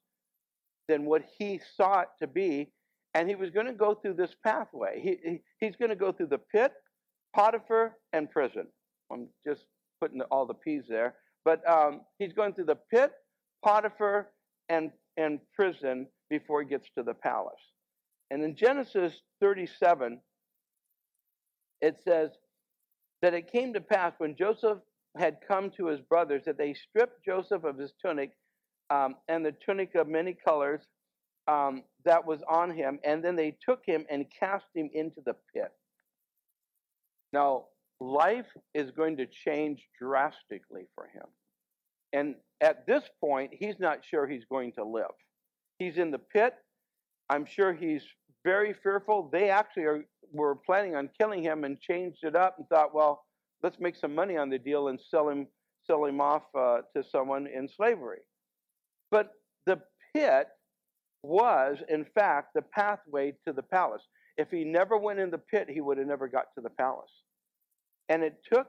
than 0.89 1.05
what 1.05 1.23
he 1.39 1.61
sought 1.77 2.09
to 2.21 2.27
be, 2.27 2.73
and 3.15 3.29
he 3.29 3.35
was 3.35 3.51
going 3.51 3.67
to 3.67 3.73
go 3.73 3.95
through 3.95 4.15
this 4.15 4.35
pathway. 4.45 5.01
He, 5.01 5.19
he 5.31 5.41
he's 5.61 5.77
going 5.77 5.91
to 5.91 5.97
go 5.97 6.13
through 6.13 6.29
the 6.29 6.39
pit, 6.39 6.73
Potiphar, 7.35 7.97
and 8.13 8.31
prison. 8.31 8.67
I'm 9.13 9.29
just 9.47 9.67
putting 10.01 10.21
all 10.23 10.47
the 10.47 10.55
P's 10.55 10.85
there, 10.89 11.15
but 11.45 11.69
um, 11.69 12.01
he's 12.19 12.33
going 12.33 12.55
through 12.55 12.67
the 12.67 12.79
pit, 12.91 13.13
Potiphar, 13.65 14.31
and 14.69 14.91
and 15.17 15.39
prison 15.55 16.07
before 16.31 16.63
he 16.63 16.69
gets 16.69 16.89
to 16.97 17.03
the 17.03 17.15
palace. 17.15 17.72
And 18.33 18.43
in 18.43 18.57
Genesis 18.57 19.21
37, 19.41 20.19
it 21.83 21.99
says 22.03 22.31
that 23.21 23.35
it 23.35 23.53
came 23.53 23.75
to 23.75 23.81
pass 23.83 24.15
when 24.17 24.35
Joseph 24.35 24.79
had 25.19 25.37
come 25.47 25.69
to 25.73 25.89
his 25.89 26.01
brothers 26.01 26.43
that 26.47 26.57
they 26.57 26.73
stripped 26.73 27.23
Joseph 27.27 27.65
of 27.65 27.77
his 27.77 27.93
tunic 28.01 28.31
um, 28.89 29.17
and 29.29 29.45
the 29.45 29.53
tunic 29.53 29.95
of 29.97 30.09
many 30.09 30.33
colors 30.33 30.81
um, 31.47 31.83
that 32.07 32.27
was 32.27 32.41
on 32.49 32.71
him, 32.71 32.99
and 33.05 33.23
then 33.23 33.37
they 33.37 33.55
took 33.63 33.85
him 33.85 34.07
and 34.09 34.25
cast 34.41 34.65
him 34.75 34.89
into 34.95 35.21
the 35.27 35.37
pit. 35.53 35.73
Now, 37.35 37.67
life 38.01 38.49
is 38.73 38.93
going 38.93 39.19
to 39.19 39.27
change 39.27 39.87
drastically 40.01 40.87
for 40.95 41.05
him. 41.05 41.27
And 42.15 42.37
at 42.63 42.87
this 42.87 43.03
point, 43.21 43.51
he's 43.53 43.79
not 43.79 44.03
sure 44.03 44.27
he's 44.27 44.47
going 44.47 44.73
to 44.73 44.85
live. 44.85 45.13
He's 45.79 45.99
in 45.99 46.11
the 46.11 46.19
pit. 46.19 46.55
I'm 47.29 47.45
sure 47.45 47.73
he's 47.73 48.03
very 48.45 48.75
fearful. 48.83 49.29
They 49.33 49.51
actually 49.51 49.85
are, 49.85 50.05
were 50.33 50.57
planning 50.57 50.97
on 50.97 51.11
killing 51.19 51.43
him 51.43 51.65
and 51.65 51.81
changed 51.81 52.25
it 52.25 52.37
up 52.37 52.57
and 52.59 52.69
thought, 52.69 52.95
well, 52.95 53.25
let's 53.63 53.79
make 53.81 53.97
some 53.97 54.15
money 54.15 54.37
on 54.37 54.51
the 54.51 54.59
deal 54.59 54.89
and 54.89 55.01
sell 55.01 55.29
him 55.29 55.47
sell 55.85 56.05
him 56.05 56.21
off 56.21 56.43
uh, 56.57 56.79
to 56.95 57.03
someone 57.03 57.49
in 57.49 57.69
slavery. 57.69 58.21
But 59.11 59.33
the 59.67 59.81
pit 60.15 60.47
was, 61.25 61.79
in 61.89 62.05
fact, 62.15 62.55
the 62.55 62.63
pathway 62.63 63.35
to 63.47 63.53
the 63.53 63.63
palace. 63.63 64.03
If 64.37 64.51
he 64.51 64.65
never 64.65 64.97
went 64.97 65.19
in 65.19 65.31
the 65.31 65.39
pit, 65.39 65.69
he 65.69 65.81
would 65.81 65.99
have 65.99 66.07
never 66.07 66.29
got 66.29 66.47
to 66.55 66.61
the 66.61 66.71
palace. 66.71 67.11
And 68.09 68.23
it 68.23 68.37
took 68.51 68.69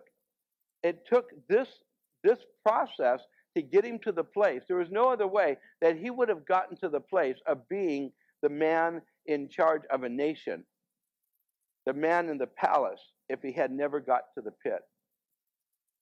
it 0.83 1.05
took 1.07 1.29
this 1.47 1.67
this 2.23 2.39
process 2.65 3.21
to 3.55 3.61
get 3.61 3.85
him 3.85 3.99
to 3.99 4.11
the 4.11 4.23
place. 4.23 4.63
There 4.67 4.77
was 4.77 4.89
no 4.89 5.09
other 5.09 5.27
way 5.27 5.57
that 5.81 5.97
he 5.97 6.09
would 6.09 6.29
have 6.29 6.45
gotten 6.45 6.75
to 6.77 6.89
the 6.89 6.99
place 6.99 7.37
of 7.47 7.67
being 7.69 8.11
the 8.41 8.49
man 8.49 9.01
in 9.25 9.49
charge 9.49 9.83
of 9.89 10.03
a 10.03 10.09
nation, 10.09 10.63
the 11.85 11.93
man 11.93 12.29
in 12.29 12.37
the 12.37 12.47
palace, 12.47 13.01
if 13.29 13.41
he 13.41 13.51
had 13.51 13.71
never 13.71 13.99
got 13.99 14.23
to 14.35 14.41
the 14.41 14.51
pit. 14.51 14.81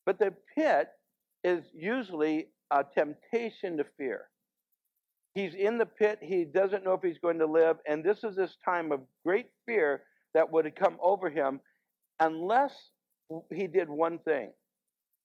But 0.06 0.20
the 0.20 0.34
pit 0.56 0.90
is 1.44 1.64
usually 1.74 2.48
a 2.72 2.84
temptation 2.84 3.78
to 3.78 3.86
fear. 3.98 4.30
He's 5.34 5.54
in 5.54 5.78
the 5.78 5.86
pit, 5.86 6.20
he 6.22 6.44
doesn't 6.44 6.84
know 6.84 6.94
if 6.94 7.02
he's 7.02 7.20
going 7.20 7.40
to 7.40 7.46
live, 7.46 7.78
and 7.88 8.04
this 8.04 8.24
is 8.24 8.36
this 8.36 8.58
time 8.64 8.92
of 8.92 9.02
great 9.26 9.48
fear 9.66 10.04
that 10.34 10.52
would 10.52 10.76
come 10.76 10.98
over 11.02 11.30
him 11.30 11.62
unless 12.20 12.74
he 13.54 13.68
did 13.68 13.90
one 13.90 14.20
thing, 14.20 14.52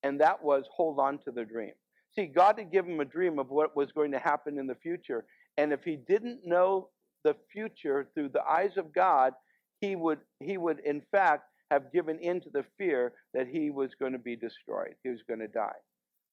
and 0.03 0.21
that 0.21 0.43
was 0.43 0.65
hold 0.73 1.01
on 1.01 1.19
to 1.19 1.33
the 1.33 1.45
dream. 1.45 1.73
See, 2.15 2.27
God 2.27 2.59
had 2.59 2.71
given 2.71 2.93
him 2.93 3.01
a 3.01 3.05
dream 3.05 3.39
of 3.39 3.51
what 3.51 3.77
was 3.77 3.91
going 3.93 4.13
to 4.13 4.19
happen 4.19 4.59
in 4.59 4.67
the 4.67 4.77
future, 4.77 5.25
and 5.59 5.73
if 5.73 5.83
he 5.85 5.97
didn't 5.97 6.47
know 6.47 6.89
the 7.27 7.37
future 7.53 8.07
through 8.15 8.31
the 8.31 8.45
eyes 8.45 8.77
of 8.77 8.95
God, 8.95 9.33
he 9.81 9.97
would 9.97 10.21
he 10.41 10.57
would 10.57 10.81
in 10.81 11.03
fact 11.11 11.45
have 11.73 11.93
given 11.93 12.19
in 12.21 12.41
to 12.41 12.51
the 12.53 12.65
fear 12.79 13.13
that 13.35 13.49
he 13.49 13.71
was 13.71 13.91
going 13.99 14.13
to 14.13 14.19
be 14.31 14.37
destroyed. 14.37 14.95
He 15.03 15.11
was 15.11 15.23
going 15.27 15.41
to 15.41 15.49
die. 15.49 15.81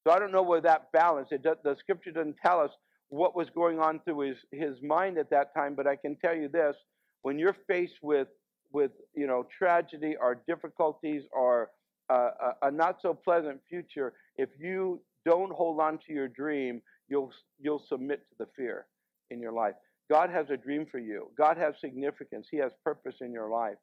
So 0.06 0.14
I 0.14 0.18
don't 0.20 0.30
know 0.30 0.42
where 0.42 0.60
that 0.60 0.92
balance. 0.92 1.28
It 1.32 1.42
the 1.42 1.76
scripture 1.80 2.12
doesn't 2.12 2.36
tell 2.44 2.60
us 2.60 2.70
what 3.08 3.34
was 3.34 3.48
going 3.50 3.78
on 3.80 4.00
through 4.04 4.20
his 4.28 4.38
his 4.52 4.76
mind 4.82 5.18
at 5.18 5.30
that 5.30 5.52
time, 5.54 5.74
but 5.74 5.86
I 5.86 5.96
can 5.96 6.16
tell 6.24 6.36
you 6.36 6.48
this: 6.48 6.76
when 7.22 7.38
you're 7.38 7.56
faced 7.66 8.00
with 8.02 8.28
with 8.72 8.92
you 9.14 9.26
know 9.26 9.46
tragedy 9.58 10.14
or 10.20 10.42
difficulties 10.46 11.22
or 11.32 11.70
uh, 12.10 12.30
a, 12.62 12.68
a 12.68 12.70
not 12.70 12.98
so 13.02 13.14
pleasant 13.14 13.60
future, 13.68 14.12
if 14.36 14.50
you 14.60 15.00
don't 15.24 15.52
hold 15.52 15.80
on 15.80 15.98
to 16.06 16.12
your 16.12 16.28
dream, 16.28 16.80
you'll 17.08 17.32
you'll 17.58 17.84
submit 17.88 18.20
to 18.28 18.34
the 18.44 18.48
fear 18.56 18.86
in 19.30 19.40
your 19.40 19.52
life. 19.52 19.74
God 20.10 20.30
has 20.30 20.50
a 20.50 20.56
dream 20.56 20.86
for 20.90 20.98
you. 20.98 21.30
God 21.36 21.56
has 21.56 21.74
significance. 21.80 22.48
He 22.50 22.58
has 22.58 22.72
purpose 22.84 23.16
in 23.20 23.32
your 23.32 23.48
life. 23.48 23.76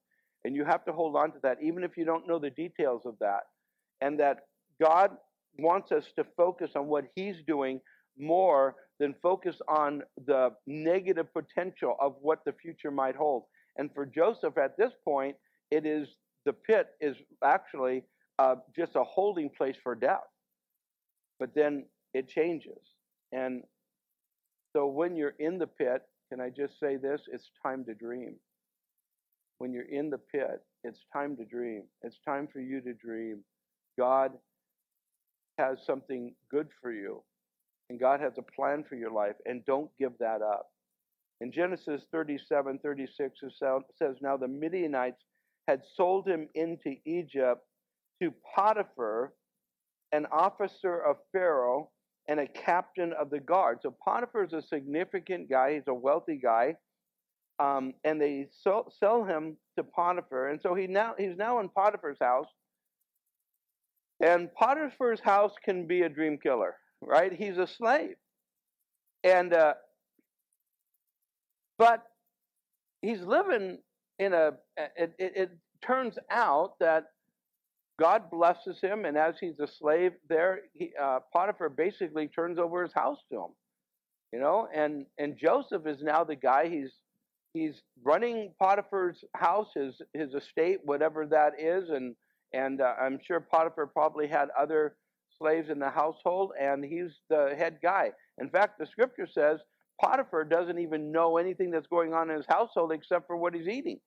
And 0.43 0.55
you 0.55 0.65
have 0.65 0.85
to 0.85 0.93
hold 0.93 1.15
on 1.15 1.31
to 1.31 1.39
that, 1.43 1.57
even 1.61 1.83
if 1.83 1.97
you 1.97 2.05
don't 2.05 2.27
know 2.27 2.39
the 2.39 2.49
details 2.49 3.03
of 3.05 3.15
that. 3.19 3.43
And 4.01 4.19
that 4.19 4.45
God 4.81 5.11
wants 5.59 5.91
us 5.91 6.05
to 6.15 6.25
focus 6.35 6.71
on 6.75 6.87
what 6.87 7.05
He's 7.15 7.37
doing 7.45 7.79
more 8.17 8.75
than 8.99 9.15
focus 9.21 9.57
on 9.67 10.03
the 10.25 10.51
negative 10.67 11.27
potential 11.33 11.95
of 11.99 12.15
what 12.21 12.43
the 12.45 12.53
future 12.53 12.91
might 12.91 13.15
hold. 13.15 13.43
And 13.77 13.89
for 13.93 14.05
Joseph 14.05 14.57
at 14.57 14.77
this 14.77 14.91
point, 15.03 15.35
it 15.71 15.85
is 15.85 16.07
the 16.45 16.53
pit 16.53 16.87
is 16.99 17.15
actually 17.43 18.03
uh, 18.39 18.55
just 18.75 18.95
a 18.95 19.03
holding 19.03 19.49
place 19.49 19.75
for 19.81 19.95
death. 19.95 20.19
But 21.39 21.53
then 21.55 21.85
it 22.13 22.27
changes. 22.27 22.79
And 23.31 23.63
so 24.73 24.87
when 24.87 25.15
you're 25.15 25.35
in 25.39 25.57
the 25.57 25.67
pit, 25.67 26.01
can 26.31 26.39
I 26.39 26.49
just 26.49 26.79
say 26.79 26.95
this? 26.95 27.21
It's 27.31 27.51
time 27.61 27.83
to 27.85 27.93
dream. 27.93 28.35
When 29.57 29.73
you're 29.73 29.89
in 29.89 30.09
the 30.09 30.17
pit, 30.17 30.63
it's 30.85 31.01
time 31.11 31.35
to 31.35 31.45
dream. 31.45 31.83
It's 32.03 32.19
time 32.25 32.47
for 32.51 32.61
you 32.61 32.79
to 32.81 32.93
dream. 32.93 33.43
God 33.99 34.31
has 35.57 35.79
something 35.85 36.33
good 36.49 36.69
for 36.81 36.93
you, 36.93 37.21
and 37.89 37.99
God 37.99 38.21
has 38.21 38.33
a 38.37 38.41
plan 38.41 38.85
for 38.87 38.95
your 38.95 39.11
life, 39.11 39.35
and 39.45 39.65
don't 39.65 39.91
give 39.99 40.13
that 40.19 40.41
up. 40.41 40.67
In 41.41 41.51
Genesis 41.51 42.03
37 42.13 42.79
36, 42.81 43.39
it 43.43 43.53
says, 43.99 44.15
Now 44.21 44.37
the 44.37 44.47
Midianites 44.47 45.21
had 45.67 45.81
sold 45.97 46.27
him 46.27 46.47
into 46.55 46.95
Egypt 47.05 47.61
to 48.21 48.33
Potiphar, 48.55 49.33
an 50.13 50.27
officer 50.31 50.97
of 50.97 51.17
Pharaoh 51.33 51.89
and 52.27 52.39
a 52.39 52.47
captain 52.47 53.13
of 53.19 53.29
the 53.29 53.39
guard. 53.39 53.79
So 53.81 53.95
Potiphar 54.03 54.43
is 54.45 54.53
a 54.53 54.61
significant 54.61 55.49
guy. 55.49 55.73
He's 55.73 55.87
a 55.87 55.93
wealthy 55.93 56.39
guy. 56.41 56.75
Um, 57.59 57.93
and 58.03 58.19
they 58.19 58.47
sell, 58.63 58.91
sell 58.99 59.23
him 59.23 59.57
to 59.77 59.83
Potiphar. 59.83 60.49
And 60.49 60.59
so 60.61 60.73
he 60.73 60.87
now 60.87 61.13
he's 61.17 61.37
now 61.37 61.59
in 61.59 61.69
Potiphar's 61.69 62.17
house. 62.19 62.47
And 64.19 64.53
Potiphar's 64.53 65.19
house 65.19 65.53
can 65.63 65.87
be 65.87 66.01
a 66.01 66.09
dream 66.09 66.37
killer, 66.41 66.75
right? 67.01 67.31
He's 67.33 67.57
a 67.57 67.67
slave. 67.67 68.15
And 69.23 69.53
uh, 69.53 69.73
but 71.77 72.03
he's 73.01 73.21
living 73.21 73.79
in 74.19 74.33
a 74.33 74.51
it, 74.77 75.13
it, 75.19 75.33
it 75.35 75.51
turns 75.81 76.17
out 76.29 76.73
that 76.79 77.05
God 78.01 78.31
blesses 78.31 78.79
him, 78.81 79.05
and 79.05 79.15
as 79.15 79.35
he's 79.39 79.59
a 79.59 79.67
slave 79.67 80.13
there, 80.27 80.61
he, 80.73 80.91
uh, 80.99 81.19
Potiphar 81.31 81.69
basically 81.69 82.27
turns 82.27 82.57
over 82.57 82.81
his 82.81 82.93
house 82.93 83.19
to 83.31 83.37
him. 83.37 83.51
You 84.33 84.39
know, 84.39 84.67
and 84.73 85.05
and 85.19 85.37
Joseph 85.37 85.85
is 85.85 86.01
now 86.01 86.23
the 86.23 86.35
guy. 86.35 86.67
He's 86.67 86.91
he's 87.53 87.83
running 88.03 88.53
Potiphar's 88.59 89.23
house, 89.35 89.67
his 89.75 90.01
his 90.15 90.33
estate, 90.33 90.79
whatever 90.83 91.27
that 91.27 91.53
is, 91.59 91.89
and 91.89 92.15
and 92.53 92.81
uh, 92.81 92.93
I'm 92.99 93.19
sure 93.23 93.39
Potiphar 93.39 93.87
probably 93.87 94.27
had 94.27 94.49
other 94.57 94.95
slaves 95.37 95.69
in 95.69 95.77
the 95.77 95.89
household, 95.89 96.53
and 96.59 96.83
he's 96.83 97.11
the 97.29 97.53
head 97.55 97.77
guy. 97.83 98.11
In 98.39 98.49
fact, 98.49 98.79
the 98.79 98.87
scripture 98.87 99.27
says 99.31 99.59
Potiphar 100.01 100.45
doesn't 100.45 100.79
even 100.79 101.11
know 101.11 101.37
anything 101.37 101.69
that's 101.69 101.87
going 101.87 102.13
on 102.15 102.31
in 102.31 102.37
his 102.37 102.47
household 102.47 102.93
except 102.93 103.27
for 103.27 103.37
what 103.37 103.53
he's 103.53 103.67
eating. 103.67 103.99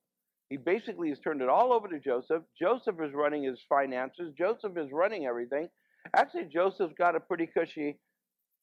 He 0.50 0.56
basically 0.56 1.08
has 1.08 1.18
turned 1.20 1.42
it 1.42 1.48
all 1.48 1.72
over 1.72 1.88
to 1.88 1.98
Joseph. 1.98 2.42
Joseph 2.60 2.96
is 3.02 3.12
running 3.14 3.44
his 3.44 3.60
finances. 3.68 4.32
Joseph 4.36 4.76
is 4.76 4.92
running 4.92 5.26
everything. 5.26 5.68
Actually, 6.14 6.44
Joseph's 6.52 6.94
got 6.98 7.16
a 7.16 7.20
pretty 7.20 7.46
cushy, 7.46 7.98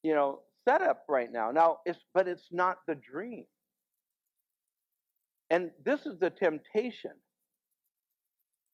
you 0.03 0.13
know, 0.13 0.41
setup 0.67 1.03
right 1.09 1.31
now. 1.31 1.51
Now, 1.51 1.77
it's 1.85 1.99
but 2.13 2.27
it's 2.27 2.47
not 2.51 2.77
the 2.87 2.95
dream. 2.95 3.45
And 5.49 5.71
this 5.83 6.05
is 6.05 6.19
the 6.19 6.29
temptation. 6.29 7.11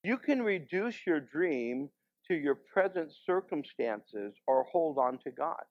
You 0.03 0.17
can 0.17 0.43
reduce 0.43 0.95
your 1.07 1.19
dream 1.19 1.89
to 2.27 2.35
your 2.35 2.55
present 2.55 3.11
circumstances 3.25 4.33
or 4.47 4.65
hold 4.71 4.97
on 4.99 5.17
to 5.23 5.31
God. 5.31 5.63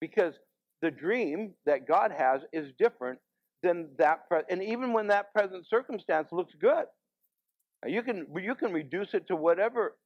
Because 0.00 0.34
the 0.82 0.90
dream 0.90 1.54
that 1.66 1.88
God 1.88 2.12
has 2.16 2.42
is 2.52 2.72
different 2.78 3.18
then 3.62 3.88
that 3.98 4.28
pre- 4.28 4.42
and 4.48 4.62
even 4.62 4.92
when 4.92 5.08
that 5.08 5.32
present 5.32 5.66
circumstance 5.68 6.28
looks 6.32 6.54
good, 6.60 6.86
you 7.86 8.02
can 8.02 8.26
you 8.40 8.54
can 8.54 8.72
reduce 8.72 9.14
it 9.14 9.26
to 9.28 9.36
whatever 9.36 9.96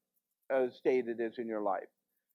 uh, 0.53 0.67
state 0.79 1.07
it 1.09 1.21
is 1.21 1.35
in 1.39 1.49
your 1.49 1.63
life, 1.63 1.89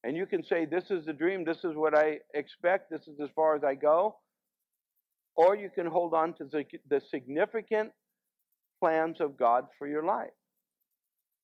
and 0.03 0.15
you 0.15 0.25
can 0.25 0.43
say, 0.43 0.65
"This 0.65 0.85
is 0.89 1.05
the 1.05 1.13
dream. 1.13 1.45
This 1.45 1.63
is 1.63 1.75
what 1.75 1.97
I 1.97 2.19
expect. 2.33 2.89
This 2.89 3.07
is 3.07 3.19
as 3.21 3.29
far 3.35 3.55
as 3.55 3.63
I 3.63 3.75
go." 3.75 4.15
or 5.39 5.55
you 5.55 5.69
can 5.73 5.85
hold 5.85 6.13
on 6.13 6.33
to 6.33 6.43
the, 6.43 6.65
the 6.89 7.01
significant 7.09 7.91
plans 8.81 9.21
of 9.21 9.37
God 9.37 9.67
for 9.77 9.87
your 9.87 10.03
life. 10.03 10.35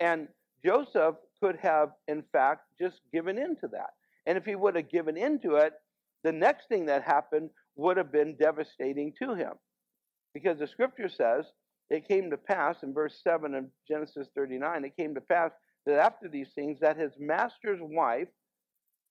And 0.01 0.27
Joseph 0.65 1.15
could 1.41 1.57
have, 1.61 1.91
in 2.09 2.21
fact, 2.33 2.63
just 2.77 2.97
given 3.13 3.37
in 3.37 3.55
to 3.61 3.69
that. 3.71 3.91
And 4.25 4.37
if 4.37 4.43
he 4.43 4.55
would 4.55 4.75
have 4.75 4.89
given 4.89 5.15
in 5.15 5.39
to 5.43 5.55
it, 5.55 5.73
the 6.25 6.33
next 6.33 6.67
thing 6.67 6.87
that 6.87 7.03
happened 7.03 7.51
would 7.75 7.97
have 7.97 8.11
been 8.11 8.35
devastating 8.37 9.13
to 9.21 9.35
him. 9.35 9.53
Because 10.33 10.59
the 10.59 10.67
scripture 10.67 11.09
says, 11.09 11.45
it 11.89 12.07
came 12.07 12.29
to 12.31 12.37
pass 12.37 12.77
in 12.83 12.93
verse 12.93 13.19
7 13.23 13.53
of 13.53 13.65
Genesis 13.87 14.27
39, 14.35 14.85
it 14.85 14.97
came 14.97 15.13
to 15.15 15.21
pass 15.21 15.51
that 15.85 15.99
after 15.99 16.27
these 16.27 16.49
things, 16.55 16.79
that 16.81 16.97
his 16.97 17.11
master's 17.19 17.79
wife 17.81 18.27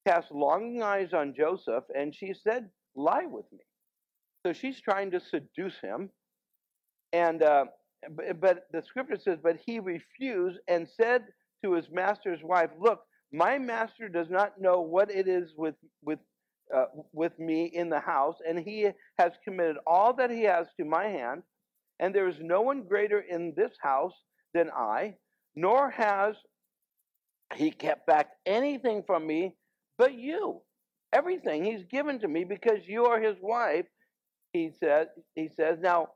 cast 0.06 0.30
longing 0.33 0.83
eyes 0.83 1.12
on 1.12 1.35
Joseph, 1.37 1.85
and 1.94 2.14
she 2.14 2.35
said, 2.35 2.68
Lie 2.97 3.26
with 3.26 3.47
me. 3.52 3.64
So 4.44 4.52
she's 4.52 4.80
trying 4.80 5.11
to 5.12 5.21
seduce 5.21 5.78
him. 5.80 6.11
And 7.12 7.42
uh, 7.42 7.64
but, 8.11 8.40
but 8.40 8.66
the 8.73 8.83
scripture 8.83 9.18
says, 9.18 9.38
but 9.42 9.56
he 9.64 9.78
refused 9.80 10.59
and 10.68 10.88
said 11.00 11.23
to 11.64 11.73
his 11.73 11.87
master's 11.90 12.40
wife, 12.42 12.71
Look, 12.78 13.00
my 13.33 13.59
master 13.59 14.09
does 14.09 14.28
not 14.30 14.61
know 14.61 14.80
what 14.80 15.11
it 15.11 15.26
is 15.28 15.52
with 15.56 15.75
with 16.02 16.18
uh, 16.75 16.87
with 17.12 17.38
me 17.38 17.66
in 17.66 17.88
the 17.88 18.00
house, 18.00 18.37
and 18.47 18.59
he 18.59 18.88
has 19.18 19.33
committed 19.44 19.76
all 19.87 20.14
that 20.14 20.30
he 20.30 20.42
has 20.42 20.66
to 20.78 20.85
my 20.85 21.06
hand, 21.06 21.42
and 21.99 22.14
there 22.14 22.28
is 22.28 22.37
no 22.40 22.62
one 22.62 22.85
greater 22.85 23.21
in 23.21 23.52
this 23.56 23.73
house 23.80 24.14
than 24.52 24.71
I, 24.71 25.16
nor 25.54 25.90
has 25.90 26.37
he 27.54 27.71
kept 27.71 28.06
back 28.06 28.30
anything 28.47 29.02
from 29.06 29.26
me 29.26 29.54
but 29.99 30.14
you. 30.14 30.62
Everything 31.12 31.64
he's 31.64 31.85
given 31.85 32.18
to 32.21 32.28
me 32.28 32.44
because 32.44 32.87
you 32.87 33.06
are 33.06 33.21
his 33.21 33.37
wife, 33.40 33.87
he 34.52 34.73
said, 34.80 35.09
he 35.35 35.49
says, 35.56 35.78
Now, 35.80 36.09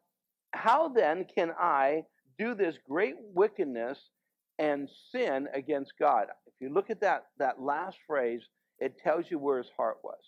how 0.52 0.88
then 0.88 1.26
can 1.32 1.52
I 1.58 2.02
do 2.38 2.54
this 2.54 2.76
great 2.88 3.14
wickedness 3.34 3.98
and 4.58 4.88
sin 5.12 5.46
against 5.54 5.92
God? 6.00 6.26
If 6.46 6.54
you 6.60 6.72
look 6.72 6.90
at 6.90 7.00
that, 7.02 7.26
that 7.38 7.60
last 7.60 7.98
phrase, 8.06 8.42
it 8.80 8.98
tells 8.98 9.30
you 9.30 9.38
where 9.38 9.58
his 9.58 9.70
heart 9.76 9.98
was. 10.02 10.18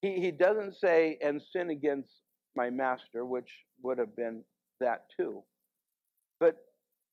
He, 0.00 0.20
he 0.20 0.30
doesn't 0.30 0.76
say, 0.76 1.18
and 1.22 1.42
sin 1.52 1.70
against 1.70 2.10
my 2.56 2.70
master, 2.70 3.24
which 3.24 3.50
would 3.82 3.98
have 3.98 4.14
been 4.16 4.42
that 4.80 5.06
too. 5.16 5.42
But, 6.40 6.56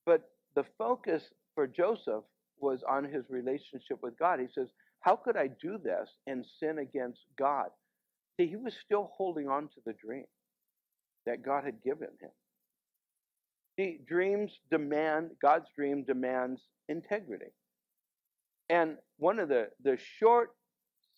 but 0.04 0.30
the 0.54 0.64
focus 0.78 1.24
for 1.54 1.66
Joseph 1.66 2.24
was 2.60 2.82
on 2.88 3.04
his 3.04 3.24
relationship 3.28 3.98
with 4.02 4.18
God. 4.18 4.40
He 4.40 4.46
says, 4.54 4.68
How 5.00 5.16
could 5.16 5.36
I 5.36 5.48
do 5.48 5.78
this 5.82 6.08
and 6.26 6.44
sin 6.60 6.78
against 6.78 7.20
God? 7.38 7.66
See, 8.38 8.46
he 8.46 8.56
was 8.56 8.74
still 8.84 9.10
holding 9.16 9.48
on 9.48 9.64
to 9.68 9.80
the 9.84 9.94
dream 9.94 10.24
that 11.26 11.42
God 11.44 11.64
had 11.64 11.82
given 11.82 12.08
him. 12.20 12.30
See, 13.78 14.00
dreams 14.06 14.52
demand, 14.70 15.30
God's 15.42 15.66
dream 15.74 16.04
demands 16.04 16.60
integrity. 16.88 17.52
And 18.68 18.96
one 19.18 19.38
of 19.38 19.48
the, 19.48 19.68
the 19.82 19.98
short 20.18 20.50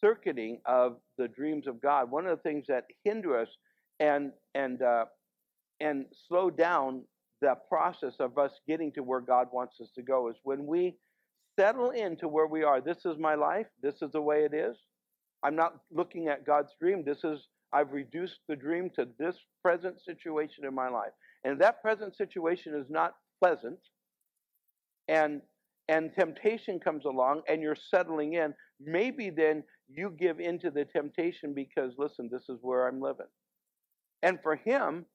circuiting 0.02 0.60
of 0.66 0.96
the 1.16 1.28
dreams 1.28 1.66
of 1.66 1.80
God, 1.80 2.10
one 2.10 2.26
of 2.26 2.36
the 2.36 2.42
things 2.42 2.64
that 2.68 2.84
hinder 3.04 3.40
us 3.40 3.48
and, 4.00 4.32
and, 4.54 4.82
uh, 4.82 5.06
and 5.80 6.06
slow 6.28 6.50
down 6.50 7.02
the 7.40 7.54
process 7.68 8.14
of 8.20 8.36
us 8.38 8.52
getting 8.66 8.92
to 8.92 9.02
where 9.02 9.20
God 9.20 9.48
wants 9.52 9.76
us 9.80 9.88
to 9.94 10.02
go 10.02 10.28
is 10.28 10.36
when 10.42 10.66
we 10.66 10.96
settle 11.58 11.90
into 11.90 12.28
where 12.28 12.46
we 12.46 12.64
are. 12.64 12.80
This 12.80 13.04
is 13.04 13.16
my 13.18 13.34
life. 13.34 13.66
This 13.82 14.02
is 14.02 14.10
the 14.12 14.22
way 14.22 14.44
it 14.44 14.54
is. 14.54 14.76
I'm 15.42 15.56
not 15.56 15.74
looking 15.92 16.28
at 16.28 16.46
God's 16.46 16.72
dream. 16.80 17.04
This 17.04 17.22
is, 17.24 17.40
I've 17.72 17.92
reduced 17.92 18.40
the 18.48 18.56
dream 18.56 18.90
to 18.96 19.06
this 19.18 19.36
present 19.62 20.00
situation 20.04 20.64
in 20.64 20.74
my 20.74 20.88
life. 20.88 21.12
And 21.44 21.60
that 21.60 21.82
present 21.82 22.16
situation 22.16 22.74
is 22.74 22.86
not 22.90 23.14
pleasant. 23.40 23.78
And 25.06 25.42
and 25.88 26.12
temptation 26.14 26.78
comes 26.78 27.04
along 27.06 27.42
and 27.48 27.62
you're 27.62 27.76
settling 27.90 28.34
in, 28.34 28.54
maybe 28.78 29.30
then 29.30 29.64
you 29.88 30.14
give 30.18 30.40
into 30.40 30.70
the 30.70 30.84
temptation 30.84 31.54
because, 31.54 31.92
listen, 31.98 32.28
this 32.30 32.48
is 32.48 32.58
where 32.62 32.86
I'm 32.86 33.00
living. 33.00 33.26
And 34.22 34.38
for 34.42 34.56
him, 34.56 35.06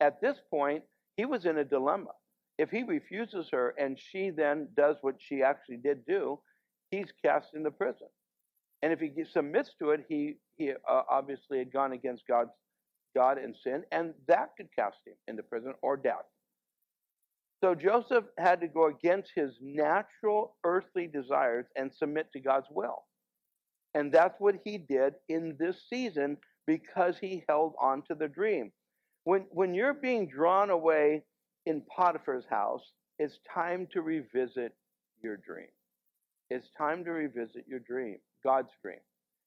at 0.00 0.20
this 0.20 0.38
point, 0.50 0.82
he 1.16 1.24
was 1.24 1.44
in 1.44 1.58
a 1.58 1.64
dilemma. 1.64 2.10
If 2.58 2.70
he 2.70 2.82
refuses 2.82 3.48
her 3.52 3.74
and 3.78 3.98
she 3.98 4.30
then 4.30 4.68
does 4.76 4.96
what 5.00 5.16
she 5.18 5.42
actually 5.42 5.76
did 5.76 6.04
do, 6.06 6.40
he's 6.90 7.12
cast 7.24 7.54
into 7.54 7.70
prison. 7.70 8.08
And 8.82 8.92
if 8.92 9.00
he 9.00 9.12
submits 9.24 9.74
to 9.80 9.90
it, 9.90 10.04
he, 10.08 10.36
he 10.56 10.70
uh, 10.70 11.02
obviously 11.10 11.58
had 11.58 11.72
gone 11.72 11.92
against 11.92 12.26
God's 12.28 12.50
God 13.16 13.38
and 13.38 13.56
sin, 13.56 13.82
and 13.90 14.14
that 14.28 14.50
could 14.56 14.68
cast 14.76 14.98
him 15.06 15.14
into 15.26 15.42
prison 15.42 15.74
or 15.82 15.96
death. 15.96 16.26
So 17.62 17.74
Joseph 17.74 18.24
had 18.38 18.60
to 18.60 18.68
go 18.68 18.86
against 18.86 19.32
his 19.34 19.52
natural 19.60 20.56
earthly 20.64 21.08
desires 21.08 21.66
and 21.74 21.92
submit 21.92 22.30
to 22.32 22.40
God's 22.40 22.68
will. 22.70 23.02
And 23.94 24.12
that's 24.12 24.38
what 24.38 24.56
he 24.64 24.78
did 24.78 25.14
in 25.28 25.56
this 25.58 25.76
season 25.88 26.36
because 26.66 27.16
he 27.18 27.44
held 27.48 27.74
on 27.80 28.02
to 28.08 28.14
the 28.14 28.28
dream. 28.28 28.70
When, 29.24 29.46
when 29.50 29.74
you're 29.74 29.94
being 29.94 30.28
drawn 30.28 30.70
away 30.70 31.22
in 31.66 31.82
Potiphar's 31.96 32.44
house, 32.48 32.82
it's 33.18 33.38
time 33.52 33.88
to 33.92 34.02
revisit 34.02 34.72
your 35.22 35.36
dream. 35.36 35.68
It's 36.50 36.68
time 36.76 37.04
to 37.04 37.10
revisit 37.10 37.64
your 37.66 37.80
dream, 37.80 38.18
God's 38.44 38.70
dream. 38.82 39.00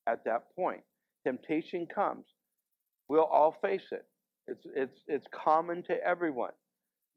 At 0.07 0.23
that 0.25 0.43
point, 0.55 0.81
temptation 1.25 1.87
comes. 1.87 2.25
We'll 3.07 3.23
all 3.23 3.55
face 3.61 3.87
it. 3.91 4.05
It's, 4.47 4.65
it's, 4.75 4.99
it's 5.07 5.27
common 5.33 5.83
to 5.83 6.03
everyone. 6.03 6.51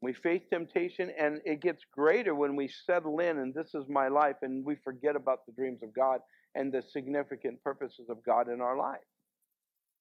We 0.01 0.13
face 0.13 0.43
temptation, 0.51 1.11
and 1.19 1.41
it 1.45 1.61
gets 1.61 1.83
greater 1.91 2.35
when 2.35 2.55
we 2.55 2.67
settle 2.67 3.19
in, 3.19 3.39
and 3.39 3.53
this 3.53 3.73
is 3.73 3.85
my 3.89 4.07
life, 4.07 4.35
and 4.41 4.63
we 4.63 4.75
forget 4.83 5.15
about 5.15 5.45
the 5.45 5.53
dreams 5.53 5.79
of 5.83 5.93
God 5.93 6.19
and 6.55 6.71
the 6.71 6.81
significant 6.81 7.61
purposes 7.61 8.07
of 8.09 8.23
God 8.25 8.49
in 8.49 8.61
our 8.61 8.77
life. 8.77 8.99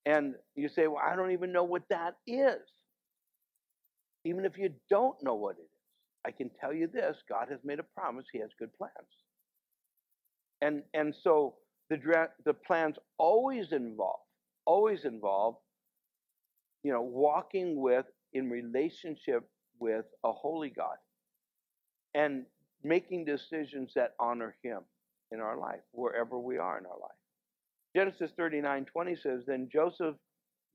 And 0.06 0.34
you 0.54 0.68
say, 0.68 0.86
Well, 0.86 1.02
I 1.04 1.16
don't 1.16 1.32
even 1.32 1.52
know 1.52 1.64
what 1.64 1.82
that 1.90 2.14
is. 2.26 2.62
Even 4.24 4.44
if 4.44 4.56
you 4.56 4.70
don't 4.88 5.16
know 5.22 5.34
what 5.34 5.56
it 5.58 5.62
is, 5.62 5.68
I 6.26 6.30
can 6.30 6.50
tell 6.60 6.72
you 6.72 6.86
this 6.86 7.16
God 7.28 7.48
has 7.50 7.60
made 7.64 7.78
a 7.78 7.84
promise, 7.98 8.26
He 8.32 8.38
has 8.38 8.50
good 8.58 8.70
plans. 8.78 8.92
And, 10.62 10.82
and 10.94 11.14
so 11.22 11.56
the, 11.90 11.98
the 12.44 12.54
plans 12.54 12.96
always 13.18 13.72
involve, 13.72 14.20
always 14.64 15.04
involve, 15.04 15.56
you 16.82 16.92
know, 16.92 17.02
walking 17.02 17.80
with, 17.80 18.06
in 18.32 18.48
relationship 18.48 19.42
with 19.78 20.06
a 20.24 20.32
holy 20.32 20.70
God 20.70 20.96
and 22.14 22.44
making 22.82 23.24
decisions 23.24 23.92
that 23.94 24.12
honor 24.18 24.54
Him 24.62 24.80
in 25.32 25.40
our 25.40 25.58
life, 25.58 25.80
wherever 25.92 26.38
we 26.38 26.58
are 26.58 26.78
in 26.78 26.86
our 26.86 26.98
life. 27.00 27.10
Genesis 27.96 28.32
39 28.36 28.86
20 28.86 29.16
says, 29.16 29.42
Then 29.46 29.68
Joseph's 29.72 30.18